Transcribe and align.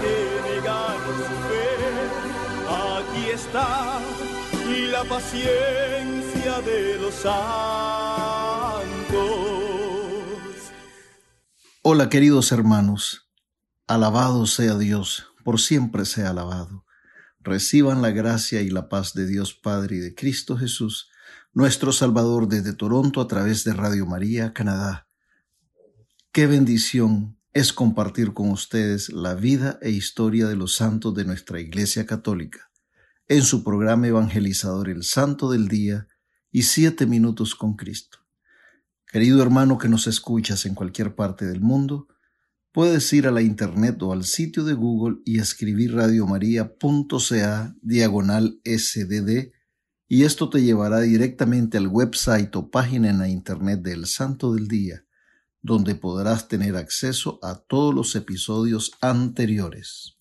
que 0.00 1.12
su 1.16 1.36
fe. 1.48 1.68
Aquí 2.68 3.30
está 3.30 4.00
la 4.90 5.04
paciencia 5.04 6.60
de 6.62 6.98
los 7.00 7.14
santos. 7.14 7.40
Hola 11.82 12.08
queridos 12.08 12.52
hermanos, 12.52 13.30
alabado 13.86 14.46
sea 14.46 14.76
Dios, 14.76 15.26
por 15.44 15.60
siempre 15.60 16.04
sea 16.04 16.30
alabado. 16.30 16.84
Reciban 17.40 18.02
la 18.02 18.10
gracia 18.10 18.60
y 18.60 18.68
la 18.68 18.88
paz 18.88 19.14
de 19.14 19.26
Dios 19.26 19.54
Padre 19.54 19.96
y 19.96 19.98
de 20.00 20.14
Cristo 20.14 20.56
Jesús, 20.56 21.10
nuestro 21.52 21.92
Salvador 21.92 22.48
desde 22.48 22.74
Toronto 22.74 23.20
a 23.20 23.26
través 23.26 23.64
de 23.64 23.72
Radio 23.72 24.06
María, 24.06 24.52
Canadá. 24.52 25.08
Qué 26.32 26.46
bendición 26.46 27.39
es 27.52 27.72
compartir 27.72 28.32
con 28.32 28.50
ustedes 28.50 29.12
la 29.12 29.34
vida 29.34 29.78
e 29.82 29.90
historia 29.90 30.46
de 30.46 30.56
los 30.56 30.76
santos 30.76 31.14
de 31.14 31.24
nuestra 31.24 31.60
Iglesia 31.60 32.06
Católica 32.06 32.70
en 33.26 33.42
su 33.42 33.64
programa 33.64 34.06
evangelizador 34.06 34.88
El 34.88 35.02
Santo 35.02 35.50
del 35.50 35.68
Día 35.68 36.06
y 36.52 36.62
Siete 36.62 37.06
Minutos 37.06 37.54
con 37.54 37.74
Cristo. 37.74 38.18
Querido 39.06 39.42
hermano 39.42 39.78
que 39.78 39.88
nos 39.88 40.06
escuchas 40.06 40.66
en 40.66 40.74
cualquier 40.74 41.14
parte 41.14 41.44
del 41.46 41.60
mundo, 41.60 42.06
puedes 42.72 43.12
ir 43.12 43.26
a 43.26 43.32
la 43.32 43.42
internet 43.42 44.00
o 44.02 44.12
al 44.12 44.24
sitio 44.24 44.64
de 44.64 44.74
Google 44.74 45.18
y 45.24 45.40
escribir 45.40 45.94
radiomaria.ca 45.94 47.74
diagonal 47.82 48.60
sdd 48.64 49.52
y 50.06 50.24
esto 50.24 50.50
te 50.50 50.62
llevará 50.62 51.00
directamente 51.00 51.78
al 51.78 51.86
website 51.86 52.54
o 52.56 52.70
página 52.70 53.10
en 53.10 53.18
la 53.18 53.28
internet 53.28 53.80
del 53.80 54.06
Santo 54.06 54.54
del 54.54 54.66
Día, 54.66 55.04
donde 55.62 55.94
podrás 55.94 56.48
tener 56.48 56.76
acceso 56.76 57.38
a 57.42 57.56
todos 57.56 57.94
los 57.94 58.14
episodios 58.16 58.92
anteriores. 59.00 60.16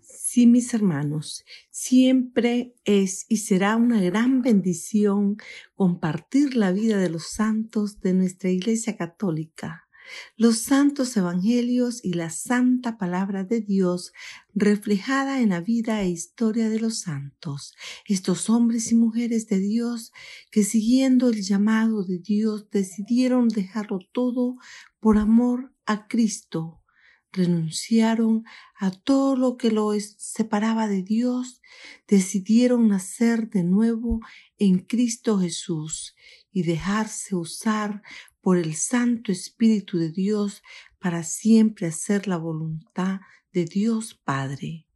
Sí, 0.00 0.46
mis 0.46 0.74
hermanos, 0.74 1.44
siempre 1.70 2.74
es 2.84 3.24
y 3.28 3.38
será 3.38 3.76
una 3.76 4.00
gran 4.02 4.42
bendición 4.42 5.38
compartir 5.74 6.54
la 6.54 6.70
vida 6.70 6.98
de 6.98 7.08
los 7.08 7.30
santos 7.30 8.00
de 8.00 8.12
nuestra 8.12 8.50
Iglesia 8.50 8.96
Católica, 8.96 9.87
los 10.36 10.58
santos 10.58 11.16
evangelios 11.16 12.04
y 12.04 12.14
la 12.14 12.30
santa 12.30 12.98
palabra 12.98 13.44
de 13.44 13.60
Dios 13.60 14.12
reflejada 14.54 15.40
en 15.40 15.50
la 15.50 15.60
vida 15.60 16.02
e 16.02 16.08
historia 16.08 16.68
de 16.68 16.80
los 16.80 17.00
santos, 17.00 17.74
estos 18.06 18.50
hombres 18.50 18.90
y 18.92 18.94
mujeres 18.94 19.46
de 19.48 19.58
Dios 19.58 20.12
que 20.50 20.64
siguiendo 20.64 21.28
el 21.28 21.42
llamado 21.42 22.04
de 22.04 22.18
Dios 22.18 22.70
decidieron 22.70 23.48
dejarlo 23.48 23.98
todo 24.12 24.56
por 25.00 25.18
amor 25.18 25.72
a 25.86 26.06
Cristo. 26.08 26.82
Renunciaron 27.30 28.44
a 28.80 28.90
todo 28.90 29.36
lo 29.36 29.58
que 29.58 29.70
los 29.70 30.14
separaba 30.18 30.88
de 30.88 31.02
Dios, 31.02 31.60
decidieron 32.06 32.88
nacer 32.88 33.50
de 33.50 33.64
nuevo 33.64 34.20
en 34.56 34.78
Cristo 34.78 35.38
Jesús 35.38 36.16
y 36.52 36.62
dejarse 36.62 37.36
usar 37.36 38.02
por 38.40 38.56
el 38.56 38.74
Santo 38.74 39.32
Espíritu 39.32 39.98
de 39.98 40.10
Dios 40.10 40.62
para 40.98 41.22
siempre 41.22 41.86
hacer 41.86 42.28
la 42.28 42.36
voluntad 42.36 43.20
de 43.52 43.64
Dios 43.64 44.14
Padre. 44.14 44.86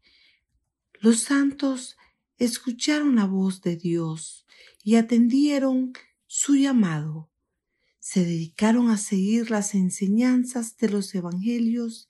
Los 1.00 1.22
santos 1.22 1.96
escucharon 2.38 3.16
la 3.16 3.26
voz 3.26 3.62
de 3.62 3.76
Dios 3.76 4.46
y 4.82 4.96
atendieron 4.96 5.92
su 6.26 6.56
llamado. 6.56 7.30
Se 7.98 8.24
dedicaron 8.24 8.90
a 8.90 8.96
seguir 8.96 9.50
las 9.50 9.74
enseñanzas 9.74 10.76
de 10.76 10.88
los 10.88 11.14
evangelios 11.14 12.08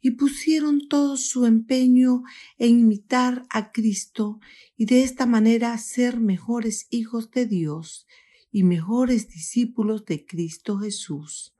y 0.00 0.12
pusieron 0.12 0.88
todo 0.88 1.16
su 1.16 1.46
empeño 1.46 2.22
en 2.58 2.80
imitar 2.80 3.44
a 3.50 3.72
Cristo 3.72 4.40
y 4.76 4.86
de 4.86 5.02
esta 5.02 5.26
manera 5.26 5.76
ser 5.78 6.20
mejores 6.20 6.86
hijos 6.90 7.30
de 7.30 7.46
Dios 7.46 8.06
y 8.50 8.62
mejores 8.62 9.28
discípulos 9.28 10.04
de 10.04 10.24
Cristo 10.26 10.78
Jesús. 10.78 11.54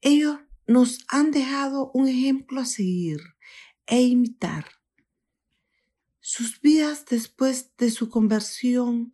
Ellos 0.00 0.38
nos 0.66 1.04
han 1.08 1.30
dejado 1.30 1.90
un 1.92 2.08
ejemplo 2.08 2.60
a 2.60 2.64
seguir 2.64 3.20
e 3.86 4.02
imitar. 4.02 4.66
Sus 6.20 6.60
vidas 6.60 7.06
después 7.06 7.76
de 7.76 7.90
su 7.90 8.08
conversión 8.08 9.12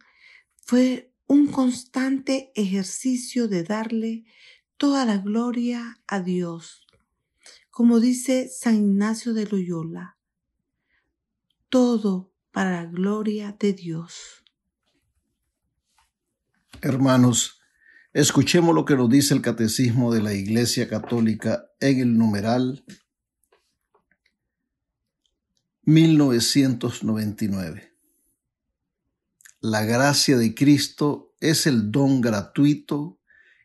fue 0.56 1.12
un 1.26 1.46
constante 1.46 2.52
ejercicio 2.54 3.48
de 3.48 3.62
darle 3.62 4.24
toda 4.76 5.04
la 5.04 5.18
gloria 5.18 6.00
a 6.06 6.20
Dios 6.20 6.86
como 7.76 8.00
dice 8.00 8.48
San 8.48 8.74
Ignacio 8.76 9.34
de 9.34 9.44
Loyola, 9.44 10.16
todo 11.68 12.32
para 12.50 12.70
la 12.70 12.86
gloria 12.86 13.54
de 13.60 13.74
Dios. 13.74 14.45
Hermanos, 16.82 17.62
escuchemos 18.12 18.74
lo 18.74 18.84
que 18.84 18.96
nos 18.96 19.08
dice 19.08 19.32
el 19.32 19.40
Catecismo 19.40 20.12
de 20.12 20.22
la 20.22 20.34
Iglesia 20.34 20.88
Católica 20.88 21.70
en 21.80 22.00
el 22.00 22.18
numeral 22.18 22.84
1999. 25.84 27.96
La 29.60 29.84
gracia 29.84 30.36
de 30.36 30.54
Cristo 30.54 31.34
es 31.40 31.66
el 31.66 31.90
don 31.90 32.20
gratuito 32.20 33.18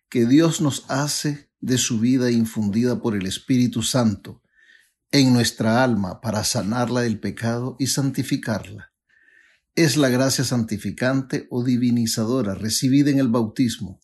que 0.08 0.26
Dios 0.26 0.62
nos 0.62 0.86
hace 0.90 1.50
de 1.60 1.78
su 1.78 2.00
vida 2.00 2.32
infundida 2.32 3.02
por 3.02 3.14
el 3.16 3.26
Espíritu 3.26 3.84
Santo 3.84 4.42
en 5.12 5.34
nuestra 5.34 5.84
alma 5.84 6.22
para 6.22 6.46
sanarla 6.46 7.02
del 7.02 7.20
pecado 7.20 7.76
y 7.78 7.88
santificarla. 7.88 8.91
Es 9.76 9.96
la 9.96 10.09
gracia 10.09 10.44
santificante 10.44 11.48
o 11.50 11.64
divinizadora 11.64 12.56
recibida 12.56 13.09
en 13.09 13.20
el 13.20 13.30
bautismo. 13.30 14.02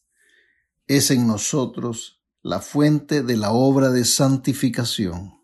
Es 0.87 1.11
en 1.11 1.27
nosotros 1.27 2.21
la 2.41 2.61
fuente 2.61 3.21
de 3.21 3.35
la 3.35 3.51
obra 3.51 3.89
de 3.89 4.05
santificación. 4.05 5.41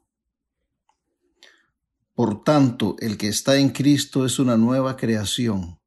Por 2.15 2.43
tanto, 2.43 2.95
el 2.99 3.17
que 3.17 3.27
está 3.27 3.57
en 3.57 3.69
Cristo 3.69 4.25
es 4.25 4.39
una 4.39 4.55
nueva 4.55 4.95
creación. 4.95 5.79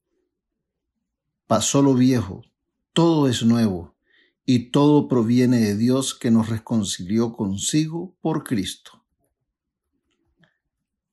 Pasó 1.46 1.80
lo 1.80 1.94
viejo, 1.94 2.42
todo 2.92 3.28
es 3.28 3.42
nuevo 3.42 3.96
y 4.44 4.70
todo 4.70 5.08
proviene 5.08 5.60
de 5.60 5.76
Dios 5.76 6.14
que 6.14 6.30
nos 6.30 6.48
reconcilió 6.48 7.32
consigo 7.32 8.16
por 8.20 8.44
Cristo. 8.44 9.04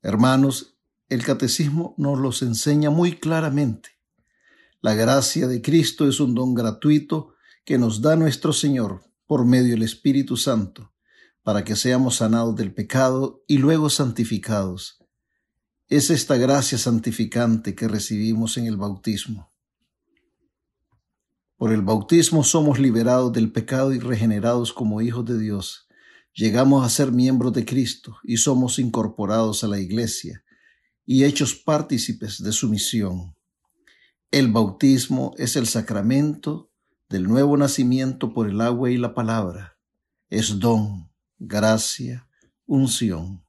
Hermanos, 0.01 0.72
el 1.13 1.23
catecismo 1.23 1.93
nos 1.97 2.19
los 2.19 2.41
enseña 2.41 2.89
muy 2.89 3.13
claramente. 3.17 3.89
La 4.81 4.95
gracia 4.95 5.47
de 5.47 5.61
Cristo 5.61 6.07
es 6.07 6.19
un 6.19 6.33
don 6.33 6.53
gratuito 6.53 7.35
que 7.65 7.77
nos 7.77 8.01
da 8.01 8.15
nuestro 8.15 8.51
Señor 8.51 9.03
por 9.27 9.45
medio 9.45 9.71
del 9.71 9.83
Espíritu 9.83 10.37
Santo, 10.37 10.91
para 11.43 11.63
que 11.63 11.75
seamos 11.75 12.17
sanados 12.17 12.55
del 12.55 12.73
pecado 12.73 13.43
y 13.47 13.59
luego 13.59 13.89
santificados. 13.89 15.03
Es 15.87 16.09
esta 16.09 16.35
gracia 16.37 16.77
santificante 16.77 17.75
que 17.75 17.87
recibimos 17.87 18.57
en 18.57 18.65
el 18.65 18.77
bautismo. 18.77 19.53
Por 21.57 21.71
el 21.71 21.81
bautismo 21.81 22.43
somos 22.43 22.79
liberados 22.79 23.31
del 23.31 23.51
pecado 23.51 23.93
y 23.93 23.99
regenerados 23.99 24.73
como 24.73 25.01
hijos 25.01 25.25
de 25.25 25.37
Dios, 25.37 25.87
llegamos 26.33 26.85
a 26.85 26.89
ser 26.89 27.11
miembros 27.11 27.53
de 27.53 27.65
Cristo 27.65 28.17
y 28.23 28.37
somos 28.37 28.79
incorporados 28.79 29.63
a 29.63 29.67
la 29.67 29.79
iglesia 29.79 30.43
y 31.05 31.23
hechos 31.23 31.55
partícipes 31.55 32.41
de 32.41 32.51
su 32.51 32.69
misión. 32.69 33.35
El 34.31 34.51
bautismo 34.51 35.33
es 35.37 35.55
el 35.55 35.67
sacramento 35.67 36.71
del 37.09 37.23
nuevo 37.23 37.55
nacimiento 37.57 38.33
por 38.33 38.49
el 38.49 38.61
agua 38.61 38.89
y 38.89 38.97
la 38.97 39.13
palabra. 39.13 39.77
Es 40.29 40.59
don, 40.59 41.11
gracia, 41.37 42.27
unción. 42.65 43.43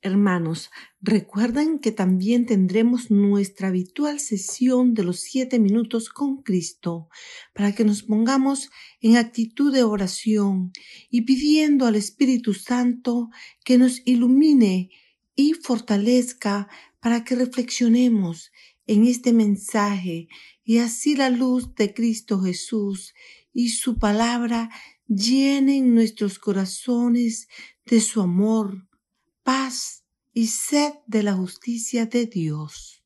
Hermanos, 0.00 0.70
recuerden 1.00 1.80
que 1.80 1.90
también 1.90 2.46
tendremos 2.46 3.10
nuestra 3.10 3.68
habitual 3.68 4.20
sesión 4.20 4.94
de 4.94 5.02
los 5.02 5.20
siete 5.20 5.58
minutos 5.58 6.08
con 6.08 6.42
Cristo 6.42 7.08
para 7.52 7.74
que 7.74 7.84
nos 7.84 8.04
pongamos 8.04 8.70
en 9.00 9.16
actitud 9.16 9.72
de 9.72 9.82
oración 9.82 10.72
y 11.10 11.22
pidiendo 11.22 11.84
al 11.86 11.96
Espíritu 11.96 12.54
Santo 12.54 13.30
que 13.64 13.76
nos 13.76 14.00
ilumine 14.04 14.90
y 15.38 15.54
fortalezca 15.54 16.68
para 16.98 17.22
que 17.22 17.36
reflexionemos 17.36 18.50
en 18.88 19.06
este 19.06 19.32
mensaje 19.32 20.26
y 20.64 20.78
así 20.78 21.14
la 21.14 21.30
luz 21.30 21.76
de 21.76 21.94
Cristo 21.94 22.40
Jesús 22.40 23.14
y 23.52 23.68
su 23.68 23.98
palabra 23.98 24.68
llenen 25.06 25.94
nuestros 25.94 26.40
corazones 26.40 27.46
de 27.86 28.00
su 28.00 28.20
amor 28.20 28.88
paz 29.44 30.02
y 30.32 30.48
sed 30.48 30.92
de 31.06 31.22
la 31.22 31.34
justicia 31.34 32.06
de 32.06 32.26
Dios. 32.26 33.04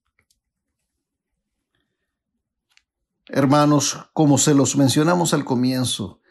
Hermanos, 3.27 4.09
como 4.15 4.39
se 4.39 4.55
los 4.55 4.75
mencionamos 4.79 5.35
al 5.35 5.45
comienzo, 5.45 6.23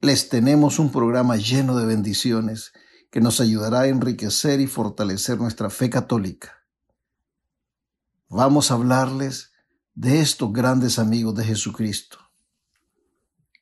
les 0.00 0.28
tenemos 0.28 0.80
un 0.80 0.90
programa 0.90 1.36
lleno 1.36 1.76
de 1.76 1.86
bendiciones 1.86 2.72
que 3.16 3.22
nos 3.22 3.40
ayudará 3.40 3.80
a 3.80 3.86
enriquecer 3.86 4.60
y 4.60 4.66
fortalecer 4.66 5.38
nuestra 5.38 5.70
fe 5.70 5.88
católica. 5.88 6.52
Vamos 8.28 8.70
a 8.70 8.74
hablarles 8.74 9.52
de 9.94 10.20
estos 10.20 10.52
grandes 10.52 10.98
amigos 10.98 11.34
de 11.34 11.44
Jesucristo, 11.44 12.18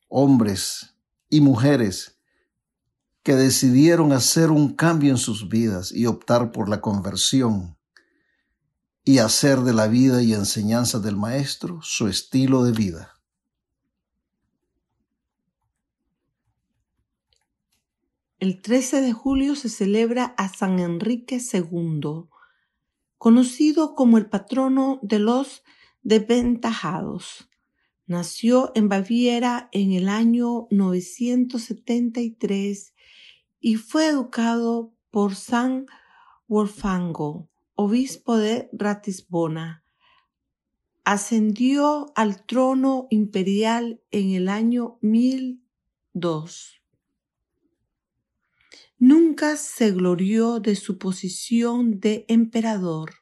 hombres 0.09 0.97
y 1.29 1.41
mujeres 1.41 2.19
que 3.23 3.37
decidieron 3.37 4.13
hacer 4.13 4.51
un 4.51 4.75
cambio 4.75 5.13
en 5.13 5.19
sus 5.19 5.49
vidas 5.49 5.93
y 5.93 6.07
optar 6.07 6.51
por 6.51 6.69
la 6.69 6.81
conversión 6.81 7.79
y 9.05 9.19
hacer 9.19 9.61
de 9.61 9.73
la 9.73 9.87
vida 9.87 10.21
y 10.21 10.35
enseñanza 10.35 10.99
del 10.99 11.15
Maestro 11.15 11.79
su 11.81 12.09
estilo 12.09 12.65
de 12.65 12.73
vida. 12.73 13.14
El 18.41 18.61
13 18.61 19.01
de 19.01 19.13
julio 19.13 19.55
se 19.55 19.69
celebra 19.69 20.35
a 20.37 20.49
San 20.49 20.81
Enrique 20.81 21.41
II, 21.41 22.25
conocido 23.17 23.95
como 23.95 24.19
el 24.19 24.27
patrono 24.27 24.99
de 25.03 25.21
los 25.21 25.63
desventajados. 26.03 27.49
Nació 28.07 28.73
en 28.75 28.89
Baviera 28.89 29.69
en 29.73 29.93
el 29.93 30.09
año 30.09 30.67
973 30.71 32.93
y 33.61 33.77
fue 33.77 34.09
educado 34.09 34.97
por 35.11 35.37
San 35.37 35.87
Wolfango, 36.49 37.49
obispo 37.77 38.37
de 38.37 38.69
Ratisbona. 38.73 39.85
Ascendió 41.05 42.13
al 42.17 42.45
trono 42.45 43.07
imperial 43.11 44.03
en 44.11 44.33
el 44.33 44.49
año 44.49 44.99
1002. 45.03 46.84
Nunca 48.99 49.57
se 49.57 49.91
glorió 49.91 50.61
de 50.61 50.77
su 50.77 50.99
posición 50.99 52.01
de 52.01 52.25
emperador. 52.29 53.15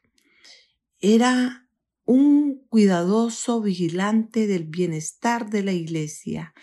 Era 1.00 1.68
un 2.04 2.66
cuidadoso 2.68 3.60
vigilante 3.62 4.46
del 4.46 4.64
bienestar 4.64 5.48
de 5.50 5.62
la 5.62 5.72
iglesia. 5.72 6.54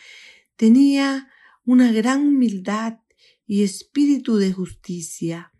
Tenía 0.55 1.29
una 1.65 1.91
gran 1.91 2.27
humildad 2.27 2.99
y 3.45 3.63
espíritu 3.63 4.37
de 4.37 4.53
justicia, 4.53 5.51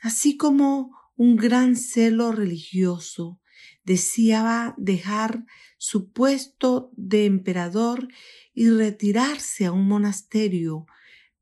así 0.00 0.36
como 0.36 0.92
un 1.16 1.36
gran 1.36 1.76
celo 1.76 2.32
religioso. 2.32 3.40
Deseaba 3.84 4.74
dejar 4.78 5.44
su 5.76 6.12
puesto 6.12 6.92
de 6.96 7.26
emperador 7.26 8.08
y 8.54 8.70
retirarse 8.70 9.66
a 9.66 9.72
un 9.72 9.88
monasterio, 9.88 10.86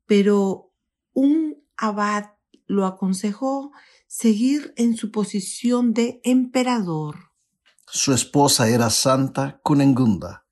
pero 0.05 0.70
un 1.13 1.63
abad 1.77 2.31
lo 2.67 2.85
aconsejó 2.85 3.71
seguir 4.07 4.73
en 4.77 4.95
su 4.95 5.11
posición 5.11 5.93
de 5.93 6.21
emperador. 6.23 7.31
Su 7.87 8.13
esposa 8.13 8.69
era 8.69 8.89
Santa 8.89 9.59
Cunengunda 9.63 10.45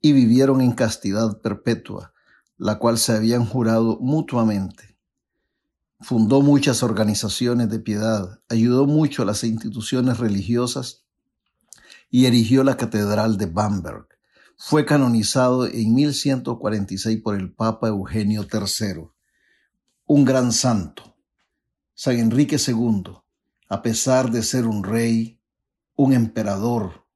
y 0.00 0.12
vivieron 0.12 0.60
en 0.60 0.72
castidad 0.72 1.40
perpetua 1.40 2.14
la 2.60 2.78
cual 2.78 2.98
se 2.98 3.12
habían 3.12 3.46
jurado 3.46 3.98
mutuamente. 4.02 4.98
Fundó 5.98 6.42
muchas 6.42 6.82
organizaciones 6.82 7.70
de 7.70 7.78
piedad, 7.78 8.42
ayudó 8.50 8.84
mucho 8.84 9.22
a 9.22 9.24
las 9.24 9.44
instituciones 9.44 10.18
religiosas 10.18 11.06
y 12.10 12.26
erigió 12.26 12.62
la 12.62 12.76
Catedral 12.76 13.38
de 13.38 13.46
Bamberg. 13.46 14.08
Fue 14.58 14.84
canonizado 14.84 15.66
en 15.66 15.94
1146 15.94 17.22
por 17.22 17.34
el 17.34 17.50
Papa 17.50 17.88
Eugenio 17.88 18.42
III, 18.42 19.08
un 20.12 20.24
gran 20.24 20.50
santo. 20.50 21.16
San 21.94 22.18
Enrique 22.18 22.56
II, 22.56 23.12
a 23.68 23.80
pesar 23.80 24.32
de 24.32 24.42
ser 24.42 24.66
un 24.66 24.82
rey, 24.82 25.38
un 25.94 26.12
emperador, 26.12 27.06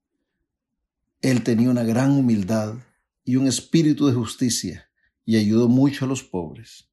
él 1.20 1.42
tenía 1.42 1.70
una 1.70 1.82
gran 1.82 2.12
humildad 2.12 2.76
y 3.24 3.34
un 3.34 3.48
espíritu 3.48 4.06
de 4.06 4.12
justicia 4.12 4.88
y 5.24 5.38
ayudó 5.38 5.68
mucho 5.68 6.04
a 6.04 6.08
los 6.08 6.22
pobres. 6.22 6.88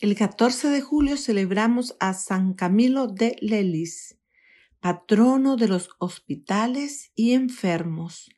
El 0.00 0.16
14 0.16 0.70
de 0.70 0.80
julio 0.80 1.16
celebramos 1.16 1.94
a 2.00 2.14
San 2.14 2.54
Camilo 2.54 3.06
de 3.06 3.36
Lelis, 3.40 4.18
patrono 4.80 5.54
de 5.54 5.68
los 5.68 5.90
hospitales 6.00 7.12
y 7.14 7.34
enfermos. 7.34 8.30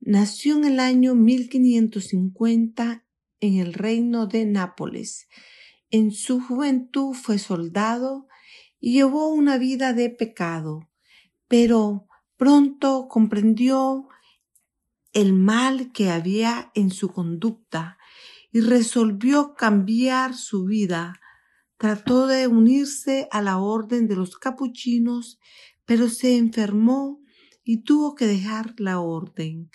Nació 0.00 0.56
en 0.56 0.64
el 0.64 0.80
año 0.80 1.14
1550 1.14 3.04
en 3.42 3.58
el 3.58 3.74
reino 3.74 4.26
de 4.26 4.46
Nápoles. 4.46 5.28
En 5.90 6.12
su 6.12 6.40
juventud 6.40 7.12
fue 7.12 7.38
soldado 7.38 8.28
y 8.80 8.94
llevó 8.94 9.28
una 9.28 9.58
vida 9.58 9.92
de 9.92 10.08
pecado, 10.08 10.88
pero 11.48 12.06
pronto 12.36 13.08
comprendió 13.08 14.08
el 15.12 15.34
mal 15.34 15.92
que 15.92 16.08
había 16.10 16.70
en 16.74 16.90
su 16.90 17.08
conducta 17.12 17.98
y 18.52 18.60
resolvió 18.60 19.54
cambiar 19.54 20.34
su 20.34 20.64
vida. 20.64 21.20
Trató 21.76 22.28
de 22.28 22.46
unirse 22.46 23.28
a 23.32 23.42
la 23.42 23.58
orden 23.58 24.06
de 24.06 24.14
los 24.14 24.38
capuchinos, 24.38 25.40
pero 25.84 26.08
se 26.08 26.36
enfermó 26.36 27.20
y 27.64 27.82
tuvo 27.82 28.14
que 28.14 28.26
dejar 28.26 28.74
la 28.78 29.00
orden. 29.00 29.68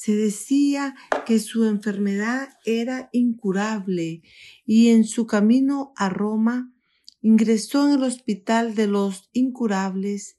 Se 0.00 0.14
decía 0.14 0.94
que 1.26 1.40
su 1.40 1.64
enfermedad 1.64 2.50
era 2.64 3.08
incurable 3.10 4.22
y 4.64 4.90
en 4.90 5.02
su 5.02 5.26
camino 5.26 5.92
a 5.96 6.08
Roma 6.08 6.72
ingresó 7.20 7.88
en 7.88 7.94
el 7.94 8.04
hospital 8.04 8.76
de 8.76 8.86
los 8.86 9.28
incurables, 9.32 10.38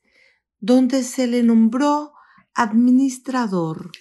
donde 0.61 1.03
se 1.03 1.27
le 1.27 1.43
nombró 1.43 2.13
administrador. 2.53 3.91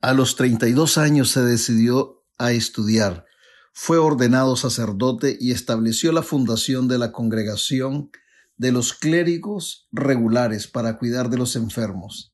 A 0.00 0.14
los 0.14 0.36
32 0.36 0.96
años 0.96 1.30
se 1.30 1.42
decidió 1.42 2.24
a 2.38 2.52
estudiar. 2.52 3.24
Fue 3.72 3.98
ordenado 3.98 4.54
sacerdote 4.54 5.36
y 5.40 5.50
estableció 5.50 6.12
la 6.12 6.22
fundación 6.22 6.86
de 6.86 6.98
la 6.98 7.10
congregación 7.10 8.12
de 8.58 8.70
los 8.70 8.92
clérigos 8.92 9.88
regulares 9.90 10.68
para 10.68 10.98
cuidar 10.98 11.30
de 11.30 11.38
los 11.38 11.56
enfermos. 11.56 12.32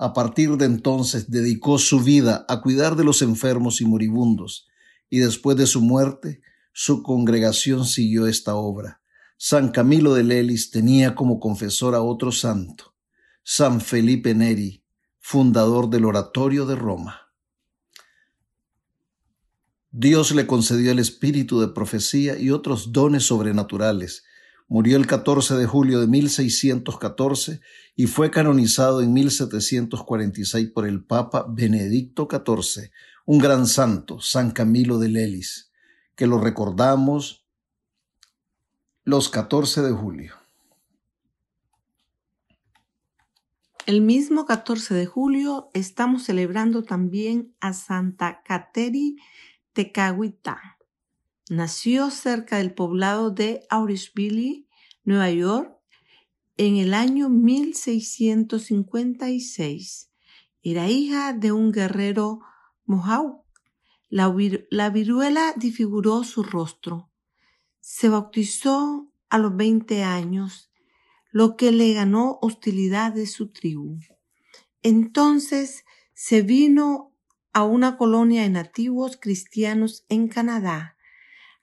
A 0.00 0.12
partir 0.14 0.56
de 0.56 0.64
entonces 0.64 1.28
dedicó 1.28 1.76
su 1.76 2.00
vida 2.00 2.46
a 2.48 2.60
cuidar 2.60 2.94
de 2.94 3.02
los 3.02 3.20
enfermos 3.20 3.80
y 3.80 3.84
moribundos, 3.84 4.68
y 5.10 5.18
después 5.18 5.56
de 5.56 5.66
su 5.66 5.80
muerte, 5.80 6.40
su 6.72 7.02
congregación 7.02 7.84
siguió 7.84 8.28
esta 8.28 8.54
obra. 8.54 9.02
San 9.36 9.72
Camilo 9.72 10.14
de 10.14 10.22
Lelis 10.22 10.70
tenía 10.70 11.16
como 11.16 11.40
confesor 11.40 11.96
a 11.96 12.00
otro 12.00 12.30
santo, 12.30 12.94
San 13.42 13.80
Felipe 13.80 14.36
Neri, 14.36 14.84
fundador 15.18 15.90
del 15.90 16.04
Oratorio 16.04 16.64
de 16.64 16.76
Roma. 16.76 17.32
Dios 19.90 20.32
le 20.32 20.46
concedió 20.46 20.92
el 20.92 21.00
espíritu 21.00 21.60
de 21.60 21.68
profecía 21.68 22.38
y 22.38 22.50
otros 22.50 22.92
dones 22.92 23.24
sobrenaturales, 23.24 24.22
Murió 24.70 24.98
el 24.98 25.06
14 25.06 25.56
de 25.56 25.64
julio 25.64 25.98
de 25.98 26.06
1614 26.06 27.62
y 28.00 28.06
fue 28.06 28.30
canonizado 28.30 29.02
en 29.02 29.12
1746 29.12 30.70
por 30.70 30.86
el 30.86 31.04
Papa 31.04 31.44
Benedicto 31.48 32.28
XIV, 32.30 32.92
un 33.26 33.40
gran 33.40 33.66
santo, 33.66 34.20
San 34.20 34.52
Camilo 34.52 35.00
de 35.00 35.08
Lelis, 35.08 35.72
que 36.14 36.28
lo 36.28 36.38
recordamos 36.38 37.44
los 39.02 39.28
14 39.28 39.82
de 39.82 39.90
julio. 39.90 40.36
El 43.84 44.00
mismo 44.00 44.46
14 44.46 44.94
de 44.94 45.06
julio 45.06 45.68
estamos 45.74 46.22
celebrando 46.22 46.84
también 46.84 47.52
a 47.58 47.72
Santa 47.72 48.44
Cateri 48.44 49.16
Tecahuita. 49.72 50.78
Nació 51.50 52.12
cerca 52.12 52.58
del 52.58 52.74
poblado 52.74 53.32
de 53.32 53.66
Aurishville, 53.70 54.68
Nueva 55.02 55.32
York, 55.32 55.77
en 56.58 56.76
el 56.76 56.92
año 56.92 57.30
1656. 57.30 60.10
Era 60.62 60.90
hija 60.90 61.32
de 61.32 61.52
un 61.52 61.72
guerrero 61.72 62.40
Mohawk. 62.84 63.46
La, 64.10 64.36
la 64.70 64.90
viruela 64.90 65.54
disfiguró 65.56 66.24
su 66.24 66.42
rostro. 66.42 67.10
Se 67.80 68.10
bautizó 68.10 69.10
a 69.30 69.38
los 69.38 69.56
20 69.56 70.02
años, 70.02 70.70
lo 71.30 71.56
que 71.56 71.72
le 71.72 71.94
ganó 71.94 72.38
hostilidad 72.42 73.14
de 73.14 73.26
su 73.26 73.50
tribu. 73.52 73.98
Entonces 74.82 75.86
se 76.12 76.42
vino 76.42 77.14
a 77.54 77.64
una 77.64 77.96
colonia 77.96 78.42
de 78.42 78.50
nativos 78.50 79.16
cristianos 79.16 80.04
en 80.10 80.28
Canadá 80.28 80.98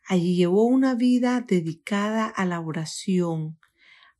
Allí 0.07 0.35
llevó 0.35 0.65
una 0.65 0.93
vida 0.93 1.41
dedicada 1.41 2.27
a 2.27 2.45
la 2.45 2.59
oración, 2.59 3.57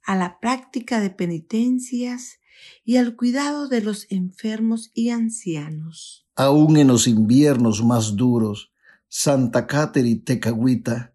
a 0.06 0.16
la 0.16 0.40
práctica 0.40 1.00
de 1.00 1.10
penitencias 1.10 2.40
y 2.84 2.98
al 2.98 3.16
cuidado 3.16 3.68
de 3.68 3.82
los 3.82 4.06
enfermos 4.10 4.92
y 4.94 5.10
ancianos. 5.10 6.28
Aún 6.36 6.78
en 6.78 6.88
los 6.88 7.08
inviernos 7.08 7.84
más 7.84 8.16
duros, 8.16 8.72
Santa 9.08 9.68
Cateri 9.68 10.16
Tecagüita 10.16 11.14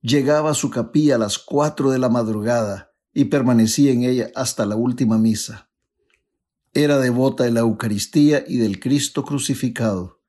llegaba 0.00 0.50
a 0.50 0.54
su 0.54 0.70
capilla 0.70 1.14
a 1.16 1.18
las 1.18 1.38
cuatro 1.38 1.90
de 1.90 1.98
la 1.98 2.08
madrugada 2.08 2.92
y 3.12 3.26
permanecía 3.26 3.92
en 3.92 4.02
ella 4.02 4.30
hasta 4.34 4.66
la 4.66 4.76
última 4.76 5.18
misa. 5.18 5.70
Era 6.74 6.98
devota 6.98 7.44
de 7.44 7.52
la 7.52 7.60
Eucaristía 7.60 8.44
y 8.46 8.58
del 8.58 8.78
Cristo 8.80 9.24
crucificado. 9.24 10.20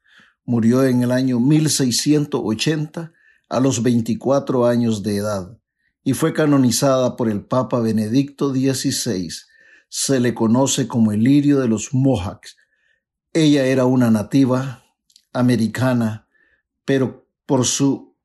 Murió 0.45 0.83
en 0.83 1.03
el 1.03 1.11
año 1.11 1.39
1680 1.39 3.13
a 3.49 3.59
los 3.59 3.83
24 3.83 4.65
años 4.65 5.03
de 5.03 5.17
edad 5.17 5.59
y 6.09 6.13
fue 6.13 6.33
canonizada 6.33 7.15
por 7.15 7.29
el 7.29 7.45
Papa 7.45 7.79
Benedicto 7.81 8.49
XVI. 8.49 9.29
Se 9.89 10.19
le 10.19 10.33
conoce 10.33 10.87
como 10.87 11.11
el 11.11 11.21
lirio 11.21 11.59
de 11.59 11.67
los 11.67 11.93
Mohawks. 11.93 12.57
Ella 13.31 13.67
era 13.67 13.85
una 13.85 14.09
nativa 14.09 14.83
americana, 15.33 16.27
pero 16.83 17.27
por 17.45 17.63
su 17.63 18.15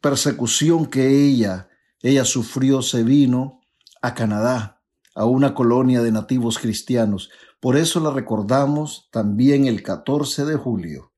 persecución 0.00 0.86
que 0.86 1.28
ella, 1.28 1.68
ella 2.02 2.24
sufrió, 2.24 2.82
se 2.82 3.04
vino 3.04 3.60
a 4.02 4.14
Canadá, 4.14 4.82
a 5.14 5.26
una 5.26 5.54
colonia 5.54 6.02
de 6.02 6.10
nativos 6.10 6.58
cristianos. 6.58 7.30
Por 7.60 7.76
eso 7.76 8.00
la 8.00 8.10
recordamos 8.10 9.08
también 9.12 9.66
el 9.66 9.84
14 9.84 10.46
de 10.46 10.56
julio. 10.56 11.09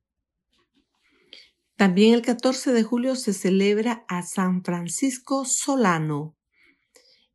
También 1.77 2.15
el 2.15 2.23
14 2.23 2.73
de 2.73 2.83
julio 2.83 3.15
se 3.17 3.33
celebra 3.33 4.05
a 4.09 4.23
San 4.23 4.63
Francisco 4.63 5.45
Solano, 5.45 6.37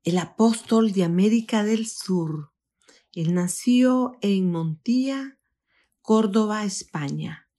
el 0.04 0.18
apóstol 0.20 0.94
de 0.94 1.04
América 1.04 1.64
del 1.64 1.88
Sur. 1.88 2.54
Él 3.14 3.34
nació 3.34 4.18
en 4.22 4.52
Montilla, 4.52 5.38
Córdoba, 6.02 6.64
España. 6.64 7.50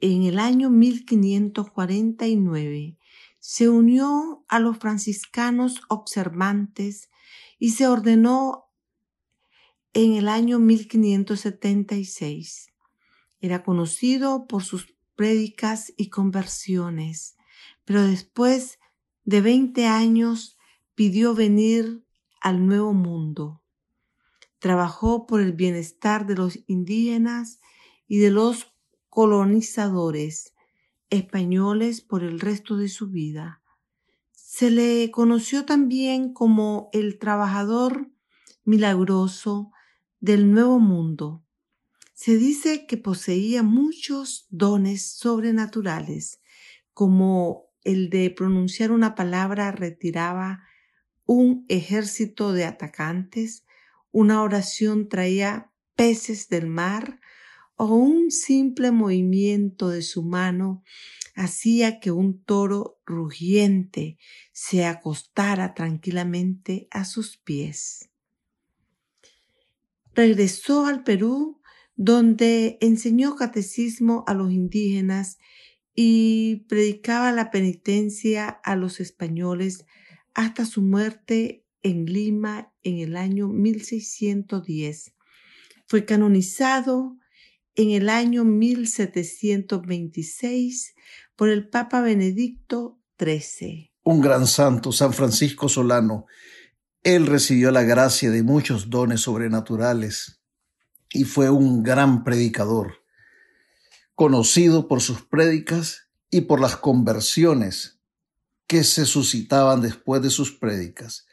En 0.00 0.24
el 0.24 0.38
año 0.38 0.68
1549 0.70 2.98
se 3.38 3.68
unió 3.68 4.44
a 4.48 4.58
los 4.58 4.78
franciscanos 4.78 5.82
observantes 5.88 7.10
y 7.58 7.70
se 7.70 7.86
ordenó 7.86 8.64
en 9.94 10.14
el 10.14 10.28
año 10.28 10.58
1576. 10.58 12.66
Era 13.40 13.62
conocido 13.62 14.46
por 14.46 14.64
sus 14.64 14.95
prédicas 15.16 15.92
y 15.96 16.10
conversiones, 16.10 17.36
pero 17.84 18.02
después 18.02 18.78
de 19.24 19.40
20 19.40 19.86
años 19.86 20.56
pidió 20.94 21.34
venir 21.34 22.04
al 22.40 22.66
nuevo 22.66 22.92
mundo. 22.92 23.62
Trabajó 24.58 25.26
por 25.26 25.40
el 25.40 25.52
bienestar 25.52 26.26
de 26.26 26.36
los 26.36 26.58
indígenas 26.66 27.60
y 28.06 28.18
de 28.18 28.30
los 28.30 28.72
colonizadores 29.08 30.54
españoles 31.10 32.02
por 32.02 32.22
el 32.22 32.38
resto 32.38 32.76
de 32.76 32.88
su 32.88 33.08
vida. 33.08 33.62
Se 34.32 34.70
le 34.70 35.10
conoció 35.10 35.64
también 35.64 36.32
como 36.32 36.88
el 36.92 37.18
trabajador 37.18 38.10
milagroso 38.64 39.72
del 40.20 40.52
nuevo 40.52 40.78
mundo 40.78 41.45
se 42.16 42.38
dice 42.38 42.86
que 42.86 42.96
poseía 42.96 43.62
muchos 43.62 44.46
dones 44.48 45.06
sobrenaturales, 45.06 46.40
como 46.94 47.66
el 47.84 48.08
de 48.08 48.30
pronunciar 48.30 48.90
una 48.90 49.14
palabra 49.14 49.70
retiraba 49.70 50.62
un 51.26 51.66
ejército 51.68 52.54
de 52.54 52.64
atacantes, 52.64 53.66
una 54.12 54.42
oración 54.42 55.10
traía 55.10 55.70
peces 55.94 56.48
del 56.48 56.68
mar, 56.68 57.20
o 57.74 57.94
un 57.94 58.30
simple 58.30 58.92
movimiento 58.92 59.90
de 59.90 60.00
su 60.00 60.22
mano 60.22 60.82
hacía 61.34 62.00
que 62.00 62.12
un 62.12 62.42
toro 62.42 62.98
rugiente 63.04 64.16
se 64.52 64.86
acostara 64.86 65.74
tranquilamente 65.74 66.88
a 66.90 67.04
sus 67.04 67.36
pies. 67.36 68.08
Regresó 70.14 70.86
al 70.86 71.04
Perú 71.04 71.60
donde 71.96 72.78
enseñó 72.80 73.34
catecismo 73.36 74.24
a 74.26 74.32
los 74.34 74.50
indígenas 74.52 75.38
y 75.94 76.64
predicaba 76.68 77.30
la 77.32 77.50
penitencia 77.50 78.48
a 78.48 78.76
los 78.76 79.00
españoles 79.00 79.86
hasta 80.34 80.66
su 80.66 80.82
muerte 80.82 81.64
en 81.82 82.04
Lima 82.04 82.70
en 82.82 82.98
el 82.98 83.16
año 83.16 83.48
1610. 83.48 85.14
Fue 85.86 86.04
canonizado 86.04 87.16
en 87.74 87.88
el 87.90 88.10
año 88.10 88.44
1726 88.44 90.94
por 91.34 91.48
el 91.48 91.68
Papa 91.68 92.02
Benedicto 92.02 93.00
XIII. 93.18 93.90
Un 94.02 94.20
gran 94.20 94.46
santo, 94.46 94.92
San 94.92 95.14
Francisco 95.14 95.70
Solano. 95.70 96.26
Él 97.02 97.26
recibió 97.26 97.70
la 97.70 97.84
gracia 97.84 98.30
de 98.30 98.42
muchos 98.42 98.90
dones 98.90 99.22
sobrenaturales 99.22 100.35
y 101.12 101.24
fue 101.24 101.50
un 101.50 101.82
gran 101.82 102.24
predicador, 102.24 103.02
conocido 104.14 104.88
por 104.88 105.00
sus 105.00 105.22
prédicas 105.22 106.08
y 106.30 106.42
por 106.42 106.60
las 106.60 106.76
conversiones 106.76 108.00
que 108.66 108.84
se 108.84 109.06
suscitaban 109.06 109.80
después 109.80 110.22
de 110.22 110.30
sus 110.30 110.52
prédicas. 110.52 111.26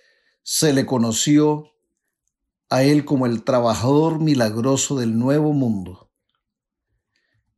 Se 0.43 0.73
le 0.73 0.85
conoció 0.85 1.71
a 2.69 2.83
él 2.83 3.05
como 3.05 3.25
el 3.25 3.43
trabajador 3.43 4.19
milagroso 4.19 4.97
del 4.97 5.17
nuevo 5.17 5.53
mundo. 5.53 6.11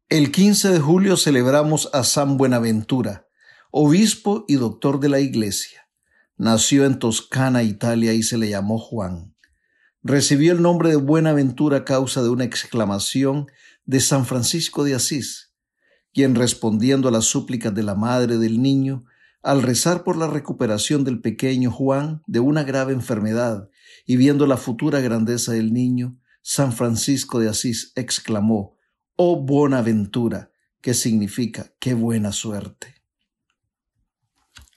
El 0.08 0.32
15 0.32 0.70
de 0.70 0.80
julio 0.80 1.18
celebramos 1.18 1.90
a 1.94 2.04
San 2.04 2.38
Buenaventura, 2.38 3.28
obispo 3.72 4.46
y 4.48 4.56
doctor 4.56 5.00
de 5.00 5.10
la 5.10 5.20
Iglesia. 5.20 5.90
Nació 6.38 6.86
en 6.86 7.00
Toscana, 7.00 7.64
Italia, 7.64 8.14
y 8.14 8.22
se 8.22 8.38
le 8.38 8.50
llamó 8.50 8.78
Juan 8.78 9.35
recibió 10.06 10.54
el 10.54 10.62
nombre 10.62 10.90
de 10.90 10.98
Buenaventura 10.98 11.78
a 11.78 11.84
causa 11.84 12.22
de 12.22 12.30
una 12.30 12.44
exclamación 12.44 13.48
de 13.86 14.00
San 14.00 14.28
Francisco 14.28 14.84
de 14.84 14.94
Asís, 14.94 15.52
quien 16.14 16.36
respondiendo 16.36 17.08
a 17.08 17.12
las 17.12 17.26
súplicas 17.26 17.74
de 17.74 17.82
la 17.82 17.96
madre 17.96 18.38
del 18.38 18.62
niño, 18.62 19.06
al 19.42 19.64
rezar 19.64 20.04
por 20.04 20.16
la 20.16 20.28
recuperación 20.28 21.04
del 21.04 21.22
pequeño 21.22 21.72
Juan 21.72 22.22
de 22.28 22.40
una 22.40 22.64
grave 22.64 22.94
enfermedad 22.94 23.68
y 24.06 24.16
viendo 24.16 24.46
la 24.46 24.58
futura 24.58 25.00
grandeza 25.00 25.54
del 25.54 25.74
niño, 25.74 26.20
San 26.44 26.72
Francisco 26.72 27.40
de 27.40 27.50
Asís 27.50 27.92
exclamó, 27.96 28.78
Oh 29.16 29.42
Buenaventura, 29.42 30.52
que 30.82 30.94
significa 30.94 31.74
qué 31.80 31.96
buena 31.96 32.32
suerte. 32.32 32.94